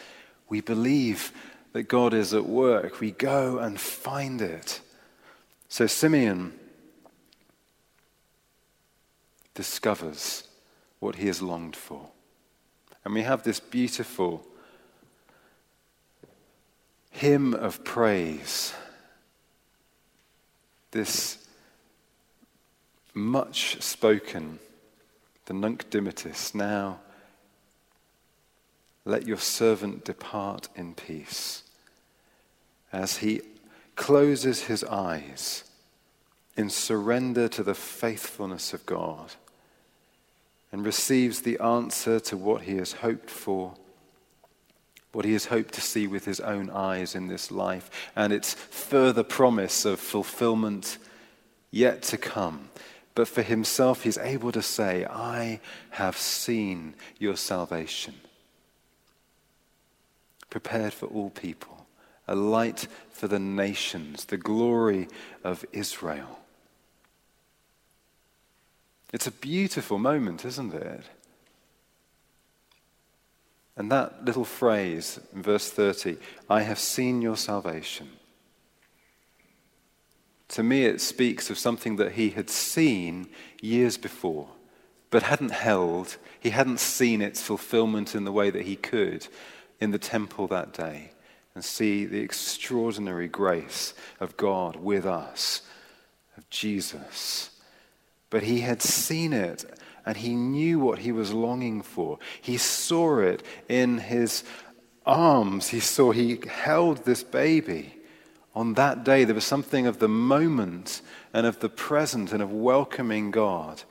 We 0.49 0.59
believe 0.61 1.31
that 1.71 1.83
God 1.83 2.13
is 2.13 2.33
at 2.33 2.45
work. 2.45 2.99
We 2.99 3.11
go 3.11 3.59
and 3.59 3.79
find 3.79 4.41
it. 4.41 4.81
So 5.69 5.87
Simeon 5.87 6.53
discovers 9.53 10.43
what 11.05 11.17
he 11.17 11.27
has 11.27 11.39
longed 11.39 11.75
for. 11.75 12.09
And 13.03 13.13
we 13.13 13.21
have 13.21 13.43
this 13.43 13.59
beautiful 13.59 14.43
hymn 17.11 17.53
of 17.53 17.83
praise, 17.83 18.73
this 20.89 21.45
much 23.13 23.79
spoken, 23.83 24.57
the 25.45 25.53
Nunc 25.53 25.91
Dimittis. 25.91 26.55
Now, 26.55 26.99
let 29.05 29.27
your 29.27 29.37
servant 29.37 30.05
depart 30.05 30.69
in 30.75 30.95
peace. 30.95 31.61
As 32.91 33.17
he 33.17 33.41
closes 33.95 34.63
his 34.63 34.83
eyes 34.83 35.65
in 36.57 36.71
surrender 36.71 37.47
to 37.49 37.61
the 37.61 37.75
faithfulness 37.75 38.73
of 38.73 38.87
God 38.87 39.33
and 40.75 40.85
receives 40.85 41.39
the 41.39 41.57
answer 41.59 42.19
to 42.19 42.35
what 42.35 42.63
he 42.63 42.75
has 42.75 42.91
hoped 42.91 43.29
for, 43.29 43.75
what 45.13 45.23
he 45.23 45.31
has 45.31 45.45
hoped 45.45 45.73
to 45.73 45.79
see 45.79 46.05
with 46.05 46.25
his 46.25 46.41
own 46.41 46.69
eyes 46.69 47.15
in 47.15 47.27
this 47.27 47.49
life, 47.49 47.89
and 48.13 48.33
its 48.33 48.55
further 48.55 49.23
promise 49.23 49.85
of 49.85 50.01
fulfillment 50.01 50.97
yet 51.71 52.01
to 52.01 52.17
come. 52.17 52.67
But 53.13 53.29
for 53.29 53.41
himself, 53.41 54.03
he's 54.03 54.17
able 54.17 54.51
to 54.51 54.61
say, 54.61 55.05
I 55.05 55.61
have 55.91 56.17
seen 56.17 56.95
your 57.17 57.37
salvation, 57.37 58.15
prepared 60.49 60.91
for 60.91 61.05
all 61.05 61.29
people, 61.29 61.87
a 62.27 62.35
light 62.35 62.89
for 63.11 63.29
the 63.29 63.39
nations, 63.39 64.25
the 64.25 64.35
glory 64.35 65.07
of 65.41 65.63
Israel. 65.71 66.39
It's 69.13 69.27
a 69.27 69.31
beautiful 69.31 69.97
moment, 69.97 70.45
isn't 70.45 70.73
it? 70.73 71.03
And 73.77 73.91
that 73.91 74.23
little 74.23 74.45
phrase 74.45 75.19
in 75.33 75.41
verse 75.41 75.69
30, 75.69 76.17
I 76.49 76.61
have 76.61 76.79
seen 76.79 77.21
your 77.21 77.37
salvation. 77.37 78.09
To 80.49 80.63
me, 80.63 80.85
it 80.85 81.01
speaks 81.01 81.49
of 81.49 81.57
something 81.57 81.97
that 81.97 82.13
he 82.13 82.29
had 82.29 82.49
seen 82.49 83.27
years 83.61 83.97
before, 83.97 84.47
but 85.09 85.23
hadn't 85.23 85.51
held. 85.51 86.17
He 86.39 86.51
hadn't 86.51 86.79
seen 86.79 87.21
its 87.21 87.41
fulfillment 87.41 88.15
in 88.15 88.23
the 88.23 88.31
way 88.31 88.49
that 88.49 88.65
he 88.65 88.75
could 88.75 89.27
in 89.81 89.91
the 89.91 89.99
temple 89.99 90.47
that 90.47 90.71
day 90.71 91.11
and 91.53 91.63
see 91.63 92.05
the 92.05 92.19
extraordinary 92.19 93.27
grace 93.27 93.93
of 94.19 94.37
God 94.37 94.75
with 94.75 95.05
us, 95.05 95.61
of 96.37 96.49
Jesus. 96.49 97.49
But 98.35 98.43
he 98.43 98.59
had 98.59 98.81
seen 98.81 99.31
it 99.31 99.63
and 100.05 100.17
he 100.17 100.35
knew 100.35 100.77
what 100.77 100.99
he 100.99 101.13
was 101.13 101.31
longing 101.31 101.81
for. 101.81 102.19
He 102.41 102.57
saw 102.57 103.19
it 103.19 103.43
in 103.69 103.97
his 103.97 104.43
arms. 105.05 105.69
He 105.69 105.79
saw, 105.79 106.11
he 106.11 106.41
held 106.45 107.05
this 107.05 107.23
baby. 107.23 107.95
On 108.53 108.73
that 108.73 109.05
day, 109.05 109.23
there 109.23 109.35
was 109.35 109.45
something 109.45 109.87
of 109.87 109.99
the 109.99 110.09
moment 110.09 111.01
and 111.33 111.47
of 111.47 111.61
the 111.61 111.69
present 111.69 112.33
and 112.33 112.43
of 112.43 112.51
welcoming 112.51 113.31
God. 113.31 113.83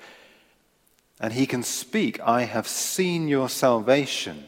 And 1.19 1.33
he 1.33 1.47
can 1.47 1.63
speak, 1.63 2.21
I 2.21 2.43
have 2.43 2.69
seen 2.69 3.29
your 3.29 3.49
salvation. 3.49 4.45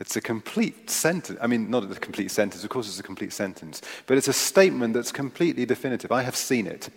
It's 0.00 0.16
a 0.16 0.22
complete 0.22 0.88
sentence. 0.88 1.38
I 1.42 1.46
mean, 1.46 1.68
not 1.68 1.84
a 1.84 2.00
complete 2.00 2.30
sentence, 2.30 2.64
of 2.64 2.70
course, 2.70 2.88
it's 2.88 2.98
a 2.98 3.02
complete 3.02 3.34
sentence, 3.34 3.82
but 4.06 4.16
it's 4.16 4.28
a 4.28 4.32
statement 4.32 4.94
that's 4.94 5.12
completely 5.12 5.66
definitive. 5.66 6.10
I 6.10 6.22
have 6.22 6.36
seen 6.36 6.66
it. 6.66 6.88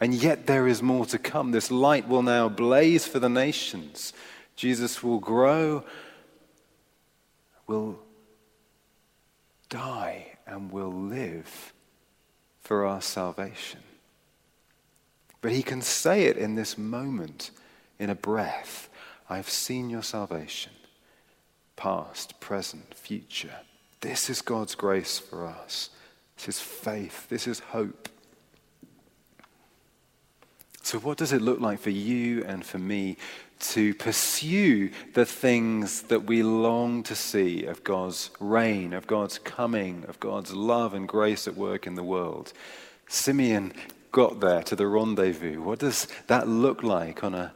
And 0.00 0.14
yet 0.14 0.46
there 0.46 0.66
is 0.66 0.82
more 0.82 1.06
to 1.06 1.18
come. 1.18 1.52
This 1.52 1.70
light 1.70 2.06
will 2.08 2.22
now 2.22 2.48
blaze 2.48 3.06
for 3.06 3.18
the 3.18 3.28
nations. 3.28 4.12
Jesus 4.54 5.02
will 5.02 5.20
grow, 5.20 5.84
will 7.66 7.98
die, 9.68 10.36
and 10.46 10.70
will 10.70 10.92
live 10.92 11.72
for 12.60 12.84
our 12.84 13.00
salvation. 13.00 13.80
But 15.40 15.52
he 15.52 15.62
can 15.62 15.80
say 15.80 16.24
it 16.24 16.36
in 16.36 16.54
this 16.56 16.76
moment, 16.76 17.50
in 17.98 18.10
a 18.10 18.14
breath 18.14 18.88
I've 19.28 19.50
seen 19.50 19.90
your 19.90 20.02
salvation, 20.02 20.72
past, 21.74 22.38
present, 22.38 22.94
future. 22.94 23.56
This 24.00 24.30
is 24.30 24.40
God's 24.40 24.74
grace 24.74 25.18
for 25.18 25.46
us. 25.46 25.90
This 26.36 26.48
is 26.48 26.60
faith. 26.60 27.28
This 27.28 27.46
is 27.46 27.58
hope. 27.58 28.08
So, 30.86 31.00
what 31.00 31.18
does 31.18 31.32
it 31.32 31.42
look 31.42 31.58
like 31.58 31.80
for 31.80 31.90
you 31.90 32.44
and 32.44 32.64
for 32.64 32.78
me 32.78 33.16
to 33.58 33.92
pursue 33.94 34.92
the 35.14 35.26
things 35.26 36.02
that 36.02 36.26
we 36.26 36.44
long 36.44 37.02
to 37.02 37.16
see 37.16 37.64
of 37.64 37.82
God's 37.82 38.30
reign, 38.38 38.92
of 38.92 39.08
God's 39.08 39.40
coming, 39.40 40.04
of 40.06 40.20
God's 40.20 40.54
love 40.54 40.94
and 40.94 41.08
grace 41.08 41.48
at 41.48 41.56
work 41.56 41.88
in 41.88 41.96
the 41.96 42.04
world? 42.04 42.52
Simeon 43.08 43.72
got 44.12 44.38
there 44.38 44.62
to 44.62 44.76
the 44.76 44.86
rendezvous. 44.86 45.60
What 45.60 45.80
does 45.80 46.06
that 46.28 46.46
look 46.46 46.84
like 46.84 47.24
on 47.24 47.34
a 47.34 47.52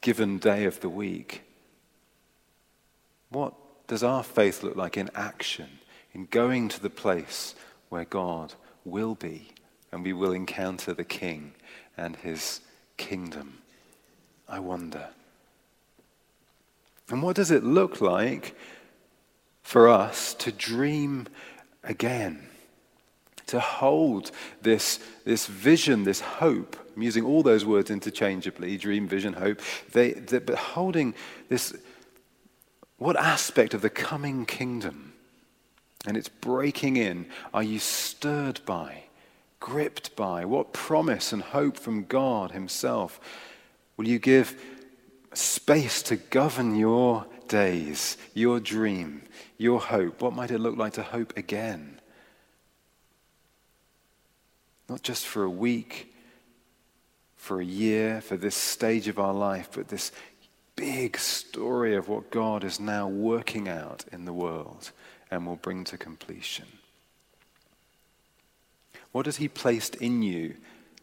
given 0.00 0.38
day 0.38 0.64
of 0.64 0.80
the 0.80 0.88
week? 0.88 1.42
What 3.28 3.52
does 3.86 4.02
our 4.02 4.22
faith 4.22 4.62
look 4.62 4.76
like 4.76 4.96
in 4.96 5.10
action, 5.14 5.68
in 6.14 6.24
going 6.24 6.70
to 6.70 6.80
the 6.80 6.88
place 6.88 7.54
where 7.90 8.06
God 8.06 8.54
will 8.86 9.14
be 9.14 9.50
and 9.92 10.02
we 10.02 10.14
will 10.14 10.32
encounter 10.32 10.94
the 10.94 11.04
King? 11.04 11.52
And 11.96 12.16
his 12.16 12.60
kingdom. 12.96 13.58
I 14.48 14.60
wonder. 14.60 15.08
And 17.08 17.22
what 17.22 17.36
does 17.36 17.50
it 17.50 17.64
look 17.64 18.00
like 18.00 18.56
for 19.62 19.88
us 19.88 20.34
to 20.34 20.52
dream 20.52 21.28
again? 21.84 22.48
To 23.48 23.60
hold 23.60 24.32
this, 24.60 24.98
this 25.24 25.46
vision, 25.46 26.02
this 26.02 26.20
hope, 26.20 26.76
I'm 26.96 27.02
using 27.02 27.24
all 27.24 27.42
those 27.42 27.64
words 27.64 27.90
interchangeably 27.90 28.76
dream, 28.76 29.06
vision, 29.06 29.34
hope, 29.34 29.60
they, 29.92 30.12
they, 30.12 30.38
but 30.38 30.56
holding 30.56 31.14
this, 31.48 31.76
what 32.98 33.16
aspect 33.16 33.74
of 33.74 33.82
the 33.82 33.90
coming 33.90 34.46
kingdom 34.46 35.12
and 36.06 36.16
its 36.16 36.28
breaking 36.28 36.96
in 36.96 37.26
are 37.54 37.62
you 37.62 37.78
stirred 37.78 38.60
by? 38.64 39.05
Gripped 39.66 40.14
by? 40.14 40.44
What 40.44 40.72
promise 40.72 41.32
and 41.32 41.42
hope 41.42 41.76
from 41.76 42.04
God 42.04 42.52
Himself 42.52 43.18
will 43.96 44.06
you 44.06 44.20
give 44.20 44.54
space 45.34 46.02
to 46.02 46.14
govern 46.14 46.76
your 46.76 47.26
days, 47.48 48.16
your 48.32 48.60
dream, 48.60 49.22
your 49.58 49.80
hope? 49.80 50.22
What 50.22 50.34
might 50.36 50.52
it 50.52 50.60
look 50.60 50.76
like 50.76 50.92
to 50.92 51.02
hope 51.02 51.36
again? 51.36 52.00
Not 54.88 55.02
just 55.02 55.26
for 55.26 55.42
a 55.42 55.50
week, 55.50 56.14
for 57.34 57.60
a 57.60 57.64
year, 57.64 58.20
for 58.20 58.36
this 58.36 58.54
stage 58.54 59.08
of 59.08 59.18
our 59.18 59.34
life, 59.34 59.70
but 59.74 59.88
this 59.88 60.12
big 60.76 61.18
story 61.18 61.96
of 61.96 62.08
what 62.08 62.30
God 62.30 62.62
is 62.62 62.78
now 62.78 63.08
working 63.08 63.68
out 63.68 64.04
in 64.12 64.26
the 64.26 64.32
world 64.32 64.92
and 65.28 65.44
will 65.44 65.56
bring 65.56 65.82
to 65.82 65.98
completion. 65.98 66.66
What 69.16 69.24
has 69.24 69.38
He 69.38 69.48
placed 69.48 69.94
in 69.94 70.20
you? 70.20 70.56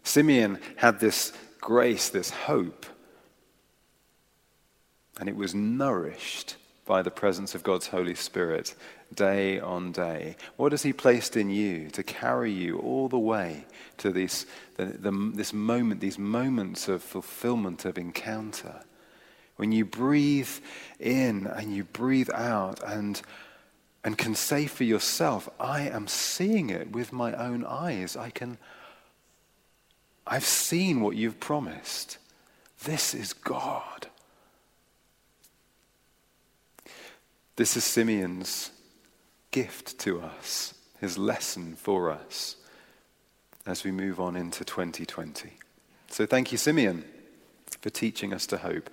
Simeon 0.03 0.59
had 0.75 0.99
this 0.99 1.33
grace, 1.59 2.09
this 2.09 2.29
hope, 2.29 2.85
and 5.19 5.27
it 5.27 5.35
was 5.35 5.55
nourished 5.55 6.57
by 6.85 7.01
the 7.01 7.09
presence 7.09 7.55
of 7.55 7.63
God's 7.63 7.87
Holy 7.87 8.13
Spirit 8.13 8.75
day 9.15 9.59
on 9.59 9.91
day. 9.91 10.35
What 10.57 10.73
has 10.73 10.83
He 10.83 10.93
placed 10.93 11.35
in 11.35 11.49
you 11.49 11.89
to 11.89 12.03
carry 12.03 12.51
you 12.51 12.77
all 12.77 13.09
the 13.09 13.17
way 13.17 13.65
to 13.97 14.11
this, 14.11 14.45
the, 14.77 14.85
the, 14.85 15.31
this 15.33 15.51
moment, 15.51 15.99
these 15.99 16.19
moments 16.19 16.87
of 16.87 17.01
fulfillment, 17.01 17.83
of 17.83 17.97
encounter? 17.97 18.83
When 19.55 19.71
you 19.71 19.85
breathe 19.85 20.51
in 20.99 21.47
and 21.47 21.75
you 21.75 21.83
breathe 21.85 22.29
out 22.31 22.79
and 22.85 23.19
and 24.03 24.17
can 24.17 24.35
say 24.35 24.65
for 24.65 24.83
yourself, 24.83 25.49
I 25.59 25.87
am 25.87 26.07
seeing 26.07 26.69
it 26.69 26.91
with 26.91 27.13
my 27.13 27.33
own 27.33 27.65
eyes. 27.65 28.17
I 28.17 28.29
can, 28.29 28.57
I've 30.27 30.43
seen 30.43 31.01
what 31.01 31.15
you've 31.15 31.39
promised. 31.39 32.17
This 32.83 33.13
is 33.13 33.31
God. 33.31 34.07
This 37.55 37.77
is 37.77 37.83
Simeon's 37.83 38.71
gift 39.51 39.99
to 39.99 40.19
us, 40.19 40.73
his 40.99 41.17
lesson 41.17 41.75
for 41.75 42.11
us 42.11 42.57
as 43.65 43.83
we 43.83 43.91
move 43.91 44.19
on 44.19 44.35
into 44.35 44.65
2020. 44.65 45.51
So 46.09 46.25
thank 46.25 46.51
you, 46.51 46.57
Simeon, 46.57 47.05
for 47.79 47.89
teaching 47.89 48.33
us 48.33 48.45
to 48.47 48.57
hope. 48.57 48.89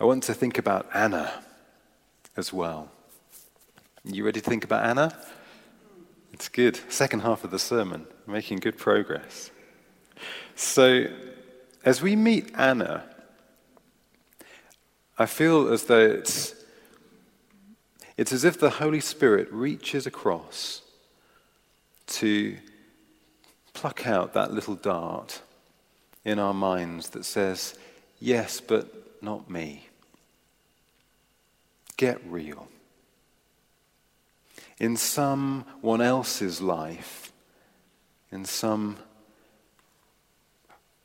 I 0.00 0.04
want 0.04 0.22
to 0.24 0.34
think 0.34 0.58
about 0.58 0.88
Anna 0.94 1.42
as 2.36 2.52
well. 2.52 2.90
You 4.04 4.24
ready 4.24 4.40
to 4.40 4.50
think 4.50 4.64
about 4.64 4.84
Anna? 4.84 5.16
It's 6.32 6.48
good. 6.48 6.78
Second 6.88 7.20
half 7.20 7.44
of 7.44 7.50
the 7.50 7.58
sermon, 7.58 8.06
making 8.26 8.58
good 8.58 8.76
progress. 8.76 9.50
So, 10.54 11.06
as 11.84 12.02
we 12.02 12.14
meet 12.14 12.52
Anna, 12.56 13.04
I 15.18 15.26
feel 15.26 15.72
as 15.72 15.84
though 15.84 16.06
it's, 16.06 16.54
it's 18.16 18.32
as 18.32 18.44
if 18.44 18.60
the 18.60 18.70
Holy 18.70 19.00
Spirit 19.00 19.50
reaches 19.50 20.06
across 20.06 20.82
to 22.06 22.56
pluck 23.72 24.06
out 24.06 24.34
that 24.34 24.52
little 24.52 24.74
dart 24.74 25.42
in 26.24 26.38
our 26.38 26.54
minds 26.54 27.10
that 27.10 27.24
says, 27.24 27.78
Yes, 28.18 28.60
but 28.60 29.22
not 29.22 29.50
me. 29.50 29.88
Get 31.96 32.20
real. 32.26 32.68
In 34.78 34.96
someone 34.96 36.00
else's 36.02 36.60
life, 36.60 37.32
in 38.30 38.44
some 38.44 38.98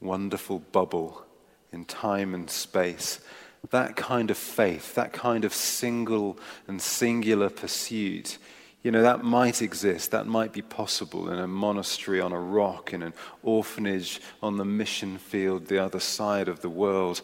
wonderful 0.02 0.60
bubble 0.60 1.24
in 1.72 1.86
time 1.86 2.34
and 2.34 2.50
space, 2.50 3.22
that 3.70 3.96
kind 3.96 4.32
of 4.32 4.38
faith, 4.38 4.96
that 4.96 5.14
kind 5.14 5.46
of 5.46 5.54
single 5.54 6.38
and 6.68 6.82
singular 6.82 7.50
pursuit, 7.50 8.38
you 8.84 8.92
know, 8.92 9.04
that 9.04 9.24
might 9.24 9.62
exist, 9.62 10.12
that 10.12 10.26
might 10.26 10.52
be 10.52 10.64
possible 10.64 11.30
in 11.30 11.38
a 11.38 11.48
monastery 11.48 12.20
on 12.20 12.34
a 12.34 12.40
rock, 12.40 12.94
in 12.94 13.04
an 13.04 13.14
orphanage 13.44 14.20
on 14.42 14.58
the 14.58 14.66
mission 14.66 15.20
field, 15.20 15.68
the 15.68 15.78
other 15.78 16.00
side 16.00 16.48
of 16.48 16.62
the 16.62 16.70
world. 16.70 17.22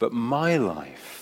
But 0.00 0.12
my 0.12 0.56
life, 0.56 1.21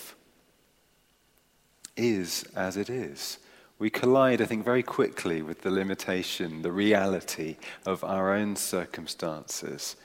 is 1.97 2.45
as 2.55 2.77
it 2.77 2.89
is. 2.89 3.37
We 3.79 3.89
collide, 3.89 4.41
I 4.41 4.45
think, 4.45 4.63
very 4.63 4.83
quickly 4.83 5.41
with 5.41 5.61
the 5.61 5.71
limitation, 5.71 6.61
the 6.61 6.71
reality 6.71 7.57
of 7.85 8.03
our 8.03 8.33
own 8.33 8.55
circumstances. 8.55 9.95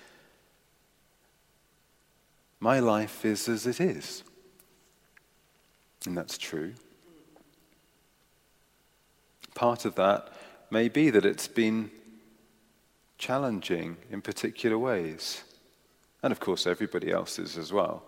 My 2.59 2.81
life 2.81 3.25
is 3.25 3.49
as 3.49 3.67
it 3.67 3.81
is. 3.81 4.23
And 6.07 6.17
that's 6.17 6.39
true. 6.39 6.73
Part 9.55 9.85
of 9.85 9.95
that 9.97 10.33
may 10.71 10.89
be 10.89 11.11
that 11.11 11.27
it's 11.27 11.49
been 11.49 11.91
challenging 13.19 13.97
in 14.11 14.23
particular 14.23 14.79
ways. 14.79 15.43
And 16.23 16.33
of 16.33 16.41
course, 16.41 16.67
everybody 16.67 17.11
else's 17.11 17.59
as 17.59 17.73
well. 17.73 18.05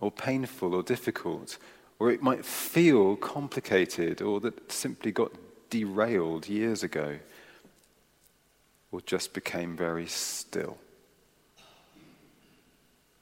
Or 0.00 0.10
painful 0.10 0.74
or 0.74 0.82
difficult. 0.82 1.58
Or 1.98 2.10
it 2.10 2.22
might 2.22 2.44
feel 2.44 3.16
complicated 3.16 4.20
or 4.20 4.40
that 4.40 4.70
simply 4.70 5.12
got 5.12 5.32
derailed 5.70 6.48
years 6.48 6.82
ago. 6.82 7.18
Or 8.92 9.00
just 9.00 9.32
became 9.32 9.76
very 9.76 10.06
still, 10.06 10.78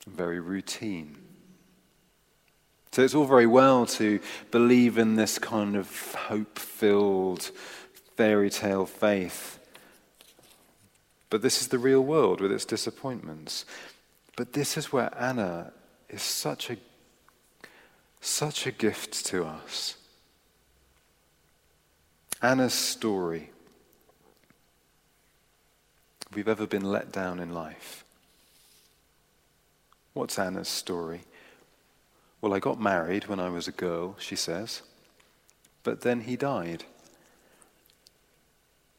very 0.07 0.41
routine. 0.41 1.17
So 2.93 3.03
it's 3.03 3.15
all 3.15 3.25
very 3.25 3.47
well 3.47 3.87
to 3.87 4.21
believe 4.53 4.99
in 4.99 5.17
this 5.17 5.39
kind 5.39 5.75
of 5.75 6.15
hope 6.15 6.59
filled 6.61 7.51
fairy 8.17 8.51
tale 8.51 8.87
faith. 8.87 9.59
But 11.29 11.43
this 11.43 11.61
is 11.61 11.69
the 11.69 11.79
real 11.79 12.03
world 12.03 12.41
with 12.41 12.53
its 12.53 12.65
disappointments. 12.65 13.65
But 14.37 14.53
this 14.53 14.77
is 14.77 14.93
where 14.93 15.13
Anna 15.19 15.73
is 16.09 16.23
such 16.23 16.71
a, 16.71 16.77
such 18.25 18.67
a 18.67 18.73
gift 18.73 19.27
to 19.27 19.45
us. 19.45 19.97
Anna's 22.41 22.75
story. 22.75 23.51
If 26.31 26.37
we've 26.37 26.49
ever 26.49 26.67
been 26.67 26.91
let 26.91 27.13
down 27.13 27.39
in 27.39 27.53
life. 27.53 28.05
What's 30.15 30.39
Anna's 30.39 30.69
story? 30.69 31.23
Well, 32.41 32.55
I 32.55 32.61
got 32.61 32.81
married 32.81 33.27
when 33.27 33.41
I 33.41 33.49
was 33.49 33.69
a 33.69 33.73
girl, 33.73 34.17
she 34.19 34.37
says, 34.37 34.83
but 35.83 36.01
then 36.01 36.23
he 36.23 36.37
died. 36.37 36.85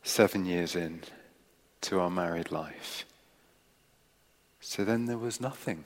Seven 0.04 0.46
years 0.46 0.76
in 0.76 1.02
to 1.82 2.00
our 2.00 2.10
married 2.12 2.52
life. 2.52 3.06
So 4.60 4.84
then 4.84 5.06
there 5.06 5.18
was 5.18 5.42
nothing. 5.42 5.84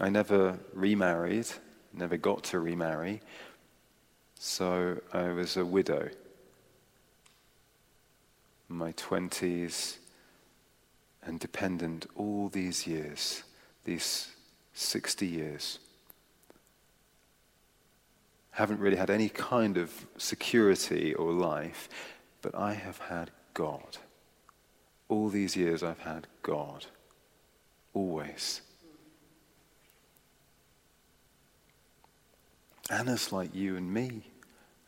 I 0.00 0.10
never 0.10 0.58
remarried, 0.72 1.46
never 1.98 2.16
got 2.16 2.44
to 2.44 2.60
remarry, 2.60 3.20
so 4.38 5.00
I 5.12 5.28
was 5.32 5.56
a 5.56 5.64
widow. 5.64 6.10
My 8.68 8.92
20s 8.92 9.98
and 11.22 11.40
dependent 11.40 12.06
all 12.14 12.48
these 12.48 12.86
years, 12.86 13.42
these 13.84 14.28
60 14.74 15.26
years 15.26 15.78
haven't 18.52 18.80
really 18.80 18.96
had 18.96 19.08
any 19.08 19.28
kind 19.28 19.76
of 19.76 20.06
security 20.16 21.14
or 21.14 21.32
life, 21.32 21.88
but 22.42 22.54
I 22.56 22.74
have 22.74 22.98
had 22.98 23.30
God. 23.54 23.98
All 25.08 25.28
these 25.28 25.56
years 25.56 25.82
I've 25.82 26.00
had 26.00 26.26
God. 26.42 26.86
Always. 27.94 28.60
Anna's 32.90 33.32
like 33.32 33.54
you 33.54 33.76
and 33.76 33.92
me 33.92 34.22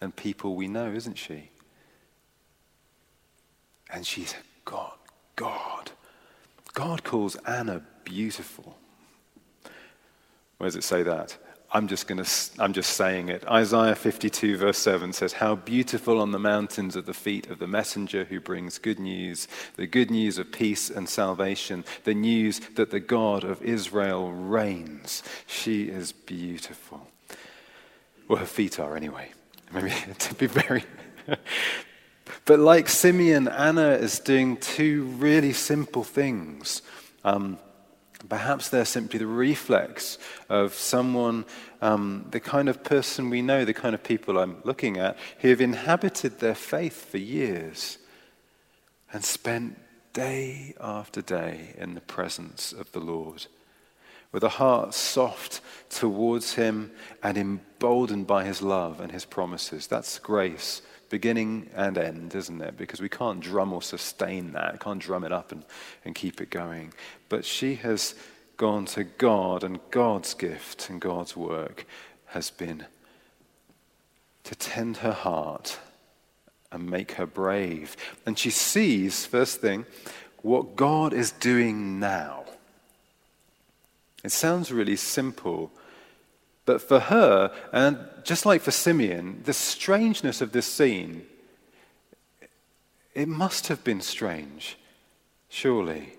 and 0.00 0.14
people 0.14 0.54
we 0.54 0.68
know, 0.68 0.90
isn't 0.92 1.18
she? 1.18 1.50
And 3.92 4.06
she's 4.06 4.34
God. 4.64 4.92
God. 5.36 5.90
God 6.74 7.04
calls 7.04 7.36
Anna 7.46 7.82
beautiful. 8.04 8.78
Where 10.58 10.68
does 10.68 10.76
it 10.76 10.84
say 10.84 11.02
that? 11.02 11.36
I'm 11.72 11.86
just 11.86 12.08
to, 12.08 12.62
I'm 12.62 12.72
just 12.72 12.94
saying 12.94 13.28
it. 13.28 13.46
Isaiah 13.46 13.94
52, 13.94 14.56
verse 14.56 14.78
7 14.78 15.12
says, 15.12 15.34
How 15.34 15.54
beautiful 15.54 16.20
on 16.20 16.32
the 16.32 16.38
mountains 16.38 16.96
are 16.96 17.02
the 17.02 17.14
feet 17.14 17.48
of 17.48 17.60
the 17.60 17.68
messenger 17.68 18.24
who 18.24 18.40
brings 18.40 18.78
good 18.78 18.98
news, 18.98 19.46
the 19.76 19.86
good 19.86 20.10
news 20.10 20.38
of 20.38 20.50
peace 20.50 20.90
and 20.90 21.08
salvation, 21.08 21.84
the 22.02 22.14
news 22.14 22.60
that 22.74 22.90
the 22.90 22.98
God 22.98 23.44
of 23.44 23.62
Israel 23.62 24.32
reigns. 24.32 25.22
She 25.46 25.84
is 25.84 26.10
beautiful. 26.10 27.09
Well, 28.30 28.38
her 28.38 28.46
feet 28.46 28.78
are 28.78 28.96
anyway. 28.96 29.32
Maybe 29.72 29.92
to 30.20 30.34
be 30.36 30.46
very. 30.46 30.84
but 32.44 32.60
like 32.60 32.88
Simeon, 32.88 33.48
Anna 33.48 33.88
is 33.88 34.20
doing 34.20 34.56
two 34.58 35.02
really 35.18 35.52
simple 35.52 36.04
things. 36.04 36.82
Um, 37.24 37.58
Perhaps 38.28 38.68
they're 38.68 38.84
simply 38.84 39.18
the 39.18 39.26
reflex 39.26 40.18
of 40.50 40.74
someone, 40.74 41.46
um, 41.80 42.26
the 42.30 42.38
kind 42.38 42.68
of 42.68 42.84
person 42.84 43.30
we 43.30 43.40
know, 43.40 43.64
the 43.64 43.72
kind 43.72 43.94
of 43.94 44.02
people 44.02 44.38
I'm 44.38 44.58
looking 44.62 44.98
at, 44.98 45.16
who 45.38 45.48
have 45.48 45.62
inhabited 45.62 46.38
their 46.38 46.54
faith 46.54 47.10
for 47.10 47.16
years 47.16 47.96
and 49.10 49.24
spent 49.24 49.78
day 50.12 50.74
after 50.78 51.22
day 51.22 51.74
in 51.78 51.94
the 51.94 52.02
presence 52.02 52.72
of 52.72 52.92
the 52.92 53.00
Lord, 53.00 53.46
with 54.32 54.44
a 54.44 54.50
heart 54.50 54.92
soft 54.92 55.62
towards 55.88 56.54
Him 56.54 56.92
and 57.22 57.38
emboldened 57.80 58.26
by 58.26 58.44
His 58.44 58.60
love 58.60 59.00
and 59.00 59.10
His 59.10 59.24
promises. 59.24 59.86
That's 59.86 60.18
grace 60.18 60.82
beginning 61.08 61.70
and 61.74 61.96
end, 61.96 62.34
isn't 62.34 62.60
it? 62.60 62.76
Because 62.76 63.00
we 63.00 63.08
can't 63.08 63.40
drum 63.40 63.72
or 63.72 63.80
sustain 63.80 64.52
that, 64.52 64.78
can't 64.80 65.00
drum 65.00 65.24
it 65.24 65.32
up 65.32 65.50
and, 65.50 65.64
and 66.04 66.14
keep 66.14 66.42
it 66.42 66.50
going. 66.50 66.92
But 67.30 67.46
she 67.46 67.76
has 67.76 68.14
gone 68.58 68.84
to 68.84 69.02
God, 69.04 69.64
and 69.64 69.80
God's 69.90 70.34
gift 70.34 70.90
and 70.90 71.00
God's 71.00 71.34
work 71.34 71.86
has 72.26 72.50
been 72.50 72.84
to 74.44 74.54
tend 74.54 74.98
her 74.98 75.12
heart 75.12 75.78
and 76.70 76.88
make 76.88 77.12
her 77.12 77.26
brave. 77.26 77.96
And 78.26 78.38
she 78.38 78.50
sees, 78.50 79.24
first 79.24 79.62
thing, 79.62 79.86
what 80.42 80.76
God 80.76 81.14
is 81.14 81.32
doing 81.32 81.98
now. 81.98 82.44
It 84.22 84.32
sounds 84.32 84.70
really 84.70 84.96
simple, 84.96 85.72
but 86.70 86.80
for 86.80 87.00
her, 87.00 87.52
and 87.72 87.98
just 88.22 88.46
like 88.46 88.60
for 88.60 88.70
Simeon, 88.70 89.42
the 89.44 89.52
strangeness 89.52 90.40
of 90.40 90.52
this 90.52 90.66
scene, 90.66 91.26
it 93.12 93.26
must 93.26 93.66
have 93.66 93.82
been 93.82 94.00
strange, 94.00 94.78
surely, 95.48 96.12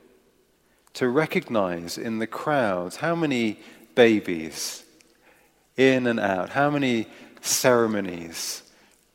to 0.92 1.08
recognize 1.08 1.98
in 1.98 2.20
the 2.20 2.28
crowds 2.28 2.98
how 2.98 3.16
many 3.16 3.60
babies 3.96 4.84
in 5.78 6.06
and 6.06 6.20
out, 6.20 6.50
how 6.50 6.70
many 6.70 7.08
ceremonies 7.40 8.64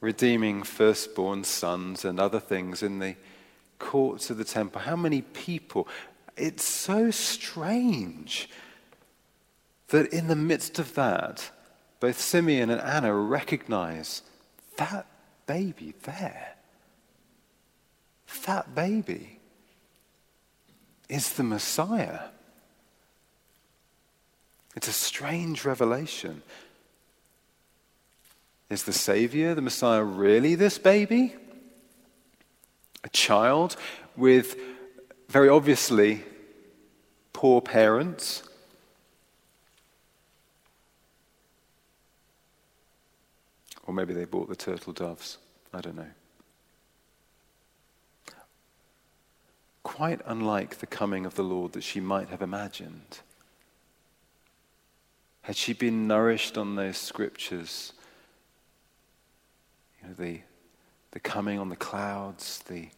redeeming 0.01 0.63
firstborn 0.63 1.45
sons 1.45 2.03
and 2.03 2.19
other 2.19 2.41
things 2.41 2.83
in 2.83 2.99
the 2.99 3.15
courts 3.79 4.31
of 4.31 4.39
the 4.39 4.45
temple, 4.45 4.81
how 4.81 4.97
many 4.97 5.21
people. 5.21 5.87
It's 6.35 6.65
so 6.65 7.11
strange 7.11 8.49
that 9.89 10.13
in 10.13 10.29
the 10.29 10.37
midst 10.37 10.79
of 10.79 10.95
that, 10.95 11.51
both 12.01 12.21
Simeon 12.21 12.71
and 12.71 12.81
Anna 12.81 13.15
recognize 13.15 14.23
that 14.77 15.07
baby 15.47 15.95
there. 16.03 16.55
That 18.47 18.75
baby 18.75 19.39
is 21.09 21.33
the 21.35 21.43
Messiah. 21.43 22.21
It's 24.75 24.89
a 24.89 24.93
strange 24.93 25.65
revelation. 25.65 26.43
Is 28.69 28.83
the 28.83 28.93
Savior, 28.93 29.55
the 29.55 29.63
Messiah, 29.63 30.03
really 30.03 30.55
this 30.57 30.79
baby? 30.79 31.35
A 33.05 33.09
child 33.09 33.77
with 34.17 34.57
very 35.29 35.49
obviously 35.49 36.25
poor 37.33 37.61
parents 37.61 38.43
Or 43.87 43.95
maybe 43.95 44.15
they 44.15 44.25
bought 44.25 44.49
the 44.49 44.57
turtle 44.57 44.93
doves. 44.93 45.39
I 45.73 45.81
don't 45.81 45.97
know. 45.97 46.11
Quite 49.83 50.21
unlike 50.27 50.79
the 50.79 50.87
coming 50.87 51.25
of 51.25 51.37
the 51.37 51.45
Lord 51.45 51.73
that 51.73 51.85
she 51.85 52.01
might 52.01 52.29
have 52.29 52.43
imagined. 52.43 53.21
Had 55.43 55.57
she 55.57 55.73
been 55.73 56.09
nourished 56.09 56.59
on 56.59 56.75
those 56.75 56.99
scriptures, 56.99 57.93
you 60.03 60.09
know, 60.09 60.15
the, 60.15 60.41
the 61.13 61.21
coming 61.21 61.61
on 61.61 61.69
the 61.69 61.77
clouds, 61.77 62.65
the 62.67 62.89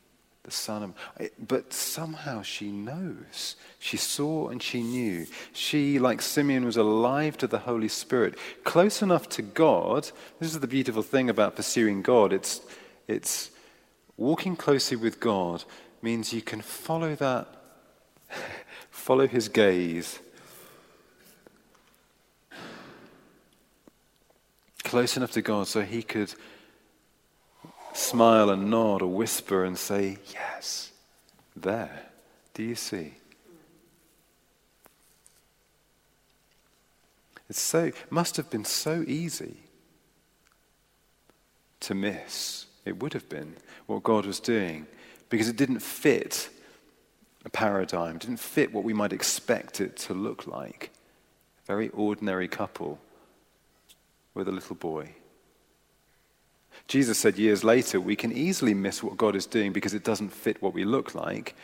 the 0.48 0.54
Son 0.54 0.82
of. 0.82 1.30
But 1.46 1.72
somehow 1.72 2.42
she 2.42 2.70
knows. 2.70 3.56
She 3.78 3.98
saw 3.98 4.48
and 4.48 4.62
she 4.62 4.82
knew. 4.82 5.26
She, 5.52 5.98
like 5.98 6.22
Simeon, 6.22 6.64
was 6.64 6.78
alive 6.78 7.36
to 7.38 7.46
the 7.46 7.58
Holy 7.58 7.88
Spirit, 7.88 8.36
close 8.64 9.02
enough 9.02 9.28
to 9.30 9.42
God. 9.42 10.10
This 10.40 10.54
is 10.54 10.60
the 10.60 10.66
beautiful 10.66 11.02
thing 11.02 11.28
about 11.28 11.56
pursuing 11.56 12.00
God. 12.00 12.32
It's, 12.32 12.62
it's 13.06 13.50
walking 14.16 14.56
closely 14.56 14.96
with 14.96 15.20
God 15.20 15.64
means 16.00 16.32
you 16.32 16.42
can 16.42 16.62
follow 16.62 17.14
that, 17.16 17.46
follow 18.90 19.26
his 19.26 19.48
gaze. 19.48 20.18
Close 24.82 25.18
enough 25.18 25.32
to 25.32 25.42
God 25.42 25.66
so 25.66 25.82
he 25.82 26.02
could 26.02 26.32
smile 27.98 28.50
and 28.50 28.70
nod 28.70 29.02
or 29.02 29.08
whisper 29.08 29.64
and 29.64 29.76
say, 29.76 30.18
Yes, 30.32 30.92
there. 31.56 32.04
Do 32.54 32.62
you 32.62 32.74
see? 32.74 33.14
It's 37.48 37.60
so, 37.60 37.92
must 38.10 38.36
have 38.36 38.50
been 38.50 38.64
so 38.64 39.04
easy 39.06 39.56
to 41.80 41.94
miss. 41.94 42.66
It 42.84 43.00
would 43.02 43.14
have 43.14 43.28
been 43.28 43.56
what 43.86 44.02
God 44.02 44.26
was 44.26 44.40
doing 44.40 44.86
because 45.30 45.48
it 45.48 45.56
didn't 45.56 45.80
fit 45.80 46.50
a 47.44 47.50
paradigm, 47.50 48.18
didn't 48.18 48.38
fit 48.38 48.72
what 48.72 48.84
we 48.84 48.92
might 48.92 49.12
expect 49.12 49.80
it 49.80 49.96
to 49.96 50.14
look 50.14 50.46
like. 50.46 50.90
A 51.64 51.66
very 51.66 51.88
ordinary 51.90 52.48
couple 52.48 52.98
with 54.34 54.48
a 54.48 54.52
little 54.52 54.76
boy. 54.76 55.14
Jesus 56.88 57.18
said 57.18 57.38
years 57.38 57.62
later, 57.62 58.00
we 58.00 58.16
can 58.16 58.32
easily 58.32 58.74
miss 58.74 59.02
what 59.02 59.16
God 59.16 59.36
is 59.36 59.46
doing 59.46 59.72
because 59.72 59.94
it 59.94 60.04
doesn't 60.04 60.30
fit 60.30 60.62
what 60.62 60.74
we 60.74 60.84
look 60.84 61.14
like. 61.14 61.54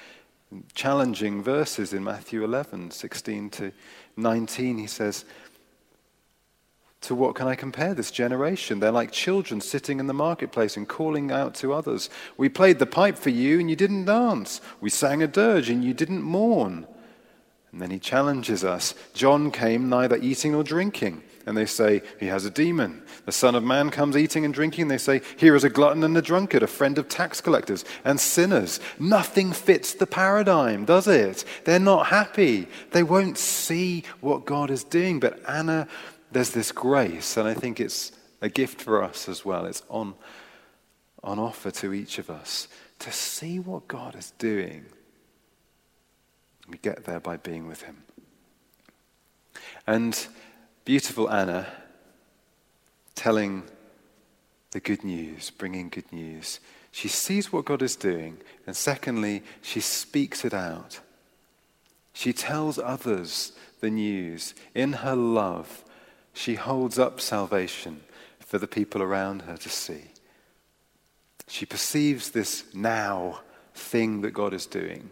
Challenging 0.74 1.42
verses 1.42 1.92
in 1.92 2.04
Matthew 2.04 2.44
11, 2.44 2.90
16 2.90 3.50
to 3.50 3.72
19, 4.16 4.78
he 4.78 4.87
says, 4.87 5.24
to 7.04 7.14
what 7.14 7.34
can 7.34 7.46
I 7.46 7.54
compare 7.54 7.94
this 7.94 8.10
generation? 8.10 8.80
They're 8.80 8.90
like 8.90 9.12
children 9.12 9.60
sitting 9.60 10.00
in 10.00 10.06
the 10.06 10.14
marketplace 10.14 10.76
and 10.76 10.88
calling 10.88 11.30
out 11.30 11.54
to 11.56 11.72
others. 11.72 12.08
We 12.37 12.48
played 12.48 12.78
the 12.78 12.87
pipe 12.87 13.18
for 13.18 13.30
you 13.30 13.60
and 13.60 13.68
you 13.68 13.76
didn't 13.76 14.06
dance. 14.06 14.60
We 14.80 14.88
sang 14.88 15.22
a 15.22 15.26
dirge 15.26 15.68
and 15.68 15.84
you 15.84 15.92
didn't 15.92 16.22
mourn. 16.22 16.87
And 17.72 17.80
then 17.82 17.90
he 17.90 17.98
challenges 17.98 18.64
us. 18.64 18.94
John 19.12 19.50
came 19.50 19.88
neither 19.88 20.16
eating 20.16 20.52
nor 20.52 20.64
drinking. 20.64 21.22
And 21.46 21.57
they 21.57 21.66
say, 21.66 22.02
He 22.18 22.26
has 22.26 22.44
a 22.44 22.50
demon. 22.50 23.02
The 23.26 23.33
Son 23.33 23.54
of 23.54 23.62
Man 23.62 23.90
comes 23.90 24.16
eating 24.16 24.44
and 24.44 24.54
drinking. 24.54 24.88
They 24.88 24.98
say, 24.98 25.20
Here 25.37 25.54
is 25.54 25.64
a 25.64 25.70
glutton 25.70 26.02
and 26.04 26.16
a 26.16 26.22
drunkard, 26.22 26.62
a 26.62 26.66
friend 26.66 26.98
of 26.98 27.09
tax 27.09 27.40
collectors 27.40 27.85
and 28.04 28.18
sinners. 28.18 28.80
Nothing 28.98 29.52
fits 29.52 29.94
the 29.94 30.07
paradigm, 30.07 30.85
does 30.85 31.07
it? 31.07 31.44
They're 31.64 31.78
not 31.78 32.07
happy. 32.07 32.68
They 32.92 33.02
won't 33.02 33.38
see 33.38 34.04
what 34.20 34.46
God 34.46 34.70
is 34.70 34.85
doing. 34.85 35.20
But 35.20 35.40
Anna 35.48 35.87
there's 36.35 36.50
this 36.50 36.72
grace, 36.72 37.37
and 37.37 37.46
I 37.46 37.54
think 37.54 37.78
it's 37.78 38.11
a 38.42 38.48
gift 38.48 38.80
for 38.80 39.02
us 39.02 39.28
as 39.28 39.44
well. 39.44 39.66
It's 39.66 39.83
on, 39.88 40.14
on 41.22 41.38
offer 41.38 41.70
to 41.70 41.94
each 41.94 42.18
of 42.18 42.28
us 42.28 42.66
to 42.98 43.12
see 43.12 43.61
what 43.61 43.87
God 43.87 44.16
is 44.16 44.33
doing. 44.33 44.85
We 46.68 46.78
get 46.78 47.04
there 47.04 47.20
by 47.20 47.37
being 47.37 47.68
with 47.68 47.83
Him. 47.83 48.02
And 49.87 50.26
beautiful 50.85 51.31
Anna 51.31 51.66
telling 53.14 53.64
the 54.73 54.81
good 54.81 55.05
news, 55.05 55.51
bringing 55.51 55.88
good 55.88 56.11
news. 56.12 56.61
She 56.90 57.09
sees 57.09 57.53
what 57.53 57.64
God 57.64 57.83
is 57.83 57.97
doing, 57.97 58.38
and 58.66 58.77
secondly, 58.77 59.42
she 59.62 59.81
speaks 59.81 60.44
it 60.44 60.53
out. 60.55 61.01
She 62.12 62.33
tells 62.33 62.79
others 62.79 63.53
the 63.81 63.90
news 63.90 64.55
in 64.75 64.92
her 64.94 65.16
love 65.16 65.85
she 66.35 66.57
holds 66.57 66.99
up 66.99 67.20
salvation 67.20 68.03
for 68.40 68.59
the 68.59 68.66
people 68.66 69.01
around 69.01 69.42
her 69.42 69.57
to 69.57 69.68
see. 69.68 70.03
She 71.47 71.64
perceives 71.64 72.31
this 72.31 72.64
now 72.75 73.40
thing 73.75 74.20
that 74.23 74.33
God 74.33 74.53
is 74.53 74.66
doing. 74.66 75.11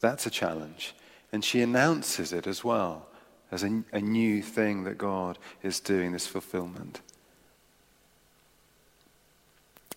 That's 0.00 0.26
a 0.26 0.30
challenge. 0.30 0.94
And 1.32 1.44
she 1.44 1.62
announces 1.62 2.32
it 2.32 2.46
as 2.46 2.62
well 2.62 3.06
as 3.50 3.62
a, 3.62 3.82
a 3.92 4.00
new 4.00 4.42
thing 4.42 4.84
that 4.84 4.98
God 4.98 5.38
is 5.62 5.80
doing, 5.80 6.12
this 6.12 6.26
fulfillment. 6.26 7.00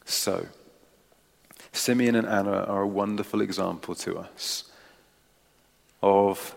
So, 0.06 0.48
Simeon 1.72 2.16
and 2.16 2.28
Anna 2.28 2.64
are 2.64 2.84
a 2.84 2.88
wonderful 2.88 3.42
example 3.42 3.96
to 3.96 4.18
us 4.20 4.66
of 6.02 6.56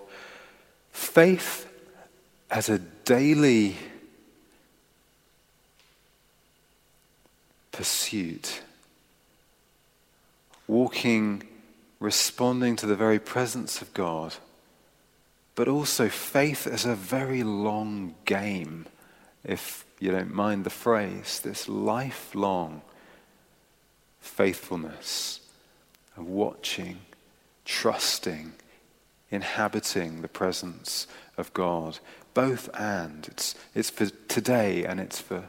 faith 0.90 1.70
as 2.50 2.68
a 2.68 2.78
daily 2.78 3.76
pursuit. 7.72 8.62
Walking, 10.66 11.44
responding 12.00 12.74
to 12.76 12.86
the 12.86 12.96
very 12.96 13.18
presence 13.18 13.80
of 13.80 13.94
God, 13.94 14.34
but 15.56 15.68
also 15.68 16.08
faith 16.08 16.66
as 16.66 16.84
a 16.84 16.94
very 16.94 17.42
long 17.42 18.14
game, 18.26 18.86
if 19.42 19.84
you 19.98 20.12
don't 20.12 20.32
mind 20.32 20.64
the 20.64 20.70
phrase, 20.70 21.40
this 21.40 21.66
lifelong 21.66 22.82
faithfulness 24.20 25.40
of 26.16 26.28
watching, 26.28 26.98
trusting, 27.64 28.52
inhabiting 29.30 30.20
the 30.20 30.28
presence 30.28 31.06
of 31.38 31.52
God. 31.54 31.98
Both 32.34 32.68
and. 32.78 33.26
It's, 33.28 33.54
it's 33.74 33.88
for 33.88 34.06
today 34.28 34.84
and 34.84 35.00
it's 35.00 35.20
for 35.20 35.44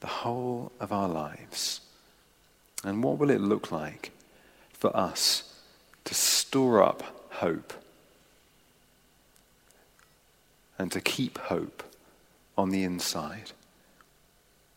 the 0.00 0.06
whole 0.06 0.72
of 0.80 0.92
our 0.92 1.08
lives. 1.08 1.82
And 2.82 3.04
what 3.04 3.18
will 3.18 3.30
it 3.30 3.40
look 3.40 3.70
like 3.70 4.12
for 4.72 4.96
us 4.96 5.54
to 6.04 6.14
store 6.14 6.82
up 6.82 7.02
hope 7.32 7.74
and 10.78 10.90
to 10.92 11.00
keep 11.00 11.38
hope 11.38 11.82
on 12.56 12.70
the 12.70 12.82
inside 12.82 13.52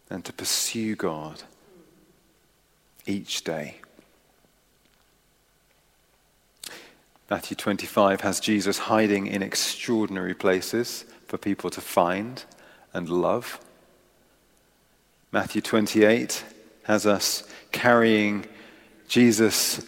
and 0.09 0.23
to 0.25 0.33
pursue 0.33 0.95
God 0.95 1.43
each 3.05 3.43
day? 3.43 3.77
Matthew 7.29 7.57
25 7.57 8.21
has 8.21 8.39
Jesus 8.39 8.77
hiding 8.77 9.27
in 9.27 9.43
extraordinary 9.43 10.33
places 10.33 11.03
for 11.27 11.37
people 11.37 11.69
to 11.69 11.81
find 11.81 12.45
and 12.93 13.09
love. 13.09 13.59
Matthew 15.31 15.61
28 15.61 16.45
has 16.83 17.05
us 17.05 17.43
carrying 17.73 18.45
Jesus 19.09 19.85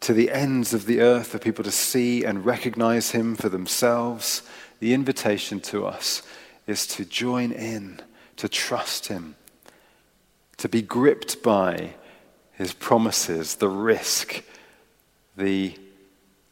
to 0.00 0.12
the 0.12 0.30
ends 0.30 0.74
of 0.74 0.84
the 0.84 1.00
earth 1.00 1.28
for 1.28 1.38
people 1.38 1.64
to 1.64 1.70
see 1.70 2.24
and 2.24 2.44
recognize 2.44 3.10
him 3.12 3.34
for 3.34 3.48
themselves. 3.48 4.42
The 4.80 4.94
invitation 4.94 5.60
to 5.60 5.86
us 5.86 6.22
is 6.66 6.86
to 6.88 7.04
join 7.04 7.52
in, 7.52 8.00
to 8.36 8.48
trust 8.48 9.08
him, 9.08 9.34
to 10.58 10.68
be 10.68 10.82
gripped 10.82 11.42
by 11.42 11.94
his 12.52 12.72
promises, 12.72 13.56
the 13.56 13.68
risk, 13.68 14.42
the 15.36 15.74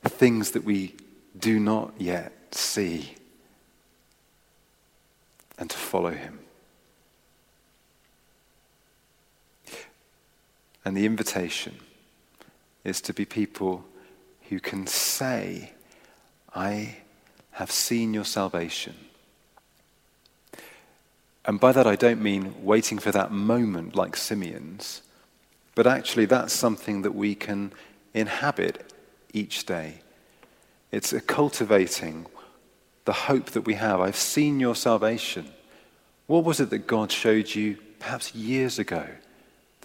things 0.05 0.53
that 0.53 0.65
we 0.65 0.95
do 1.39 1.61
not 1.61 1.93
yet 1.99 2.33
see, 2.53 3.15
and 5.59 5.69
to 5.71 5.77
follow 5.77 6.11
him. 6.11 6.39
And 10.85 10.97
the 10.97 11.07
invitation 11.07 11.77
is 12.85 13.01
to 13.03 13.13
be 13.13 13.25
people 13.25 13.85
who 14.49 14.61
can 14.61 14.87
say, 14.87 15.73
I 16.55 16.99
have 17.57 17.71
seen 17.71 18.15
your 18.15 18.25
salvation. 18.25 18.95
And 21.45 21.61
by 21.61 21.73
that, 21.73 21.87
I 21.87 21.97
don't 21.97 22.23
mean 22.23 22.55
waiting 22.63 22.99
for 22.99 23.13
that 23.13 23.31
moment 23.31 23.95
like 23.95 24.17
Simeon's, 24.17 25.03
but 25.75 25.87
actually, 25.87 26.25
that's 26.25 26.53
something 26.53 27.03
that 27.03 27.15
we 27.15 27.35
can 27.35 27.73
inhabit 28.15 28.93
each 29.33 29.67
day. 29.67 30.01
It's 30.91 31.13
a 31.13 31.21
cultivating 31.21 32.27
the 33.05 33.13
hope 33.13 33.51
that 33.51 33.67
we 33.67 33.75
have. 33.75 34.01
I've 34.01 34.17
seen 34.17 34.59
your 34.59 34.75
salvation. 34.75 35.51
What 36.27 36.45
was 36.45 36.61
it 36.61 36.71
that 36.71 36.87
God 36.87 37.13
showed 37.13 37.55
you 37.55 37.77
perhaps 38.01 38.35
years 38.35 38.79
ago? 38.79 39.07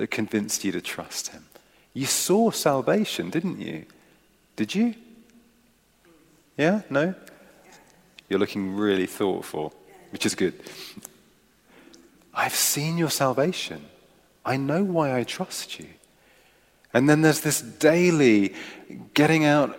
that 0.02 0.10
convinced 0.10 0.64
you 0.64 0.72
to 0.72 0.82
trust 0.82 1.28
him? 1.28 1.46
You 1.94 2.08
saw 2.08 2.50
salvation, 2.50 3.30
didn't 3.30 3.60
you? 3.60 3.86
Did 4.56 4.74
you? 4.74 4.96
Yeah? 6.58 6.82
No? 6.90 7.14
You're 8.32 8.40
looking 8.40 8.78
really 8.78 9.08
thoughtful, 9.08 9.74
which 10.12 10.26
is 10.26 10.36
good. 10.36 10.54
I've 12.34 12.56
seen 12.56 12.98
your 12.98 13.10
salvation. 13.10 13.84
I 14.46 14.56
know 14.56 14.86
why 14.86 15.18
I 15.20 15.26
trust 15.26 15.78
you. 15.82 15.88
And 16.94 17.10
then 17.10 17.24
there's 17.24 17.42
this 17.42 17.62
daily 17.62 18.56
getting 19.14 19.44
out 19.44 19.78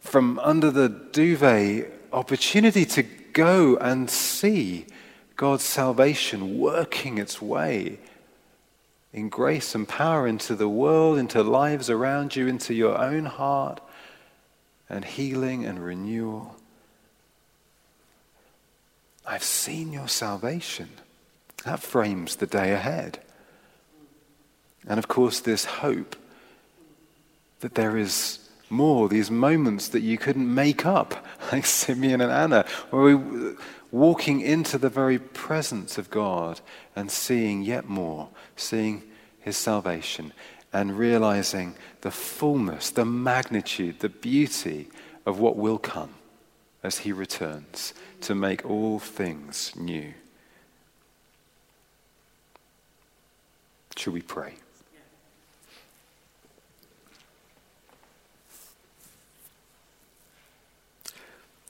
from 0.00 0.40
under 0.40 0.72
the 0.72 0.88
duvet 0.88 1.92
opportunity 2.12 2.84
to 2.84 3.04
go 3.32 3.76
and 3.76 4.10
see 4.10 4.86
God's 5.36 5.62
salvation 5.62 6.58
working 6.58 7.16
its 7.18 7.40
way 7.40 8.00
in 9.12 9.28
grace 9.28 9.76
and 9.76 9.86
power 9.86 10.26
into 10.26 10.56
the 10.56 10.68
world, 10.68 11.16
into 11.16 11.44
lives 11.44 11.88
around 11.88 12.34
you, 12.34 12.48
into 12.48 12.74
your 12.74 12.98
own 12.98 13.26
heart, 13.26 13.80
and 14.88 15.04
healing 15.04 15.64
and 15.64 15.78
renewal. 15.78 16.57
I've 19.28 19.44
seen 19.44 19.92
your 19.92 20.08
salvation. 20.08 20.88
That 21.64 21.80
frames 21.80 22.36
the 22.36 22.46
day 22.46 22.72
ahead. 22.72 23.18
And 24.88 24.98
of 24.98 25.06
course, 25.06 25.40
this 25.40 25.66
hope 25.66 26.16
that 27.60 27.74
there 27.74 27.98
is 27.98 28.48
more, 28.70 29.06
these 29.06 29.30
moments 29.30 29.88
that 29.88 30.00
you 30.00 30.16
couldn't 30.16 30.52
make 30.52 30.86
up, 30.86 31.26
like 31.52 31.66
Simeon 31.66 32.22
and 32.22 32.32
Anna, 32.32 32.64
where 32.88 33.16
we're 33.16 33.56
walking 33.92 34.40
into 34.40 34.78
the 34.78 34.88
very 34.88 35.18
presence 35.18 35.98
of 35.98 36.10
God 36.10 36.62
and 36.96 37.10
seeing 37.10 37.62
yet 37.62 37.86
more, 37.86 38.28
seeing 38.56 39.02
his 39.40 39.58
salvation 39.58 40.32
and 40.72 40.98
realizing 40.98 41.74
the 42.00 42.10
fullness, 42.10 42.88
the 42.90 43.04
magnitude, 43.04 44.00
the 44.00 44.08
beauty 44.08 44.88
of 45.26 45.38
what 45.38 45.56
will 45.56 45.78
come 45.78 46.14
as 46.82 46.98
he 46.98 47.12
returns 47.12 47.94
to 48.20 48.34
make 48.34 48.64
all 48.68 48.98
things 48.98 49.72
new. 49.76 50.14
Shall 53.96 54.12
we 54.12 54.22
pray? 54.22 54.54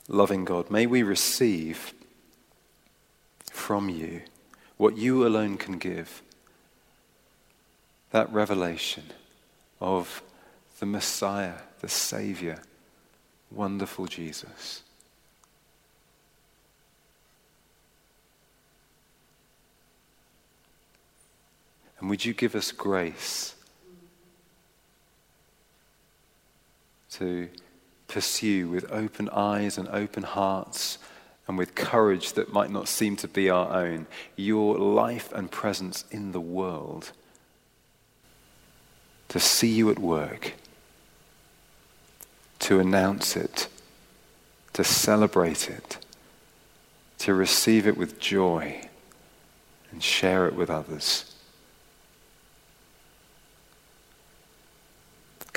Loving 0.09 0.45
God, 0.45 0.71
may 0.71 0.87
we 0.87 1.03
receive 1.03 1.93
from 3.51 3.89
you 3.91 4.23
what 4.79 4.97
you 4.97 5.27
alone 5.27 5.59
can 5.59 5.77
give 5.79 6.23
that 8.11 8.33
revelation 8.33 9.05
of 9.81 10.23
the 10.81 10.87
Messiah, 10.87 11.57
the 11.81 11.89
Savior, 11.89 12.63
wonderful 13.51 14.07
Jesus. 14.07 14.83
And 22.01 22.09
would 22.11 22.25
you 22.25 22.33
give 22.33 22.55
us 22.55 22.73
grace 22.73 23.55
to 27.13 27.49
pursue 28.07 28.69
with 28.69 28.91
open 28.93 29.29
eyes 29.31 29.77
and 29.77 29.89
open 29.89 30.23
hearts 30.23 30.99
and 31.47 31.59
with 31.59 31.75
courage 31.75 32.35
that 32.35 32.53
might 32.53 32.71
not 32.71 32.89
seem 32.89 33.17
to 33.17 33.29
be 33.29 33.51
our 33.51 33.73
own 33.73 34.07
your 34.37 34.77
life 34.79 35.33
and 35.33 35.51
presence 35.51 36.05
in 36.11 36.33
the 36.33 36.41
world? 36.41 37.13
To 39.29 39.41
see 39.41 39.69
you 39.69 39.91
at 39.91 39.99
work, 39.99 40.55
to 42.61 42.81
announce 42.81 43.37
it, 43.37 43.69
to 44.73 44.85
celebrate 44.85 45.69
it, 45.69 45.99
to 47.19 47.35
receive 47.35 47.87
it 47.87 47.97
with 47.97 48.21
joy 48.21 48.89
and 49.91 50.03
share 50.03 50.47
it 50.47 50.55
with 50.55 50.71
others. 50.71 51.28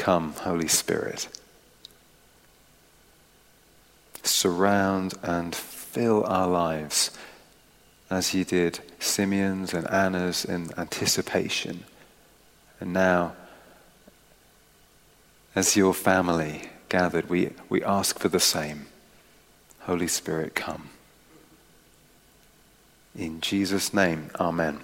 Come, 0.02 0.34
Holy 0.34 0.68
Spirit 0.68 1.28
surround 4.24 5.14
and 5.24 5.56
fill 5.56 6.24
our 6.26 6.48
lives 6.48 7.12
as 8.10 8.34
you 8.34 8.44
did 8.44 8.80
Simeon's 9.00 9.74
and 9.74 9.88
Anna's 9.90 10.44
in 10.46 10.70
anticipation. 10.78 11.84
And 12.80 12.94
now, 12.94 13.34
as 15.56 15.76
your 15.76 15.94
family 15.94 16.70
gathered, 16.90 17.30
we, 17.30 17.52
we 17.70 17.84
ask 17.84 18.20
for 18.20 18.30
the 18.30 18.40
same. 18.40 18.88
Holy 19.82 20.08
Spirit, 20.08 20.56
come. 20.56 20.90
In 23.16 23.42
Jesus' 23.42 23.94
name, 23.94 24.30
Amen. 24.40 24.82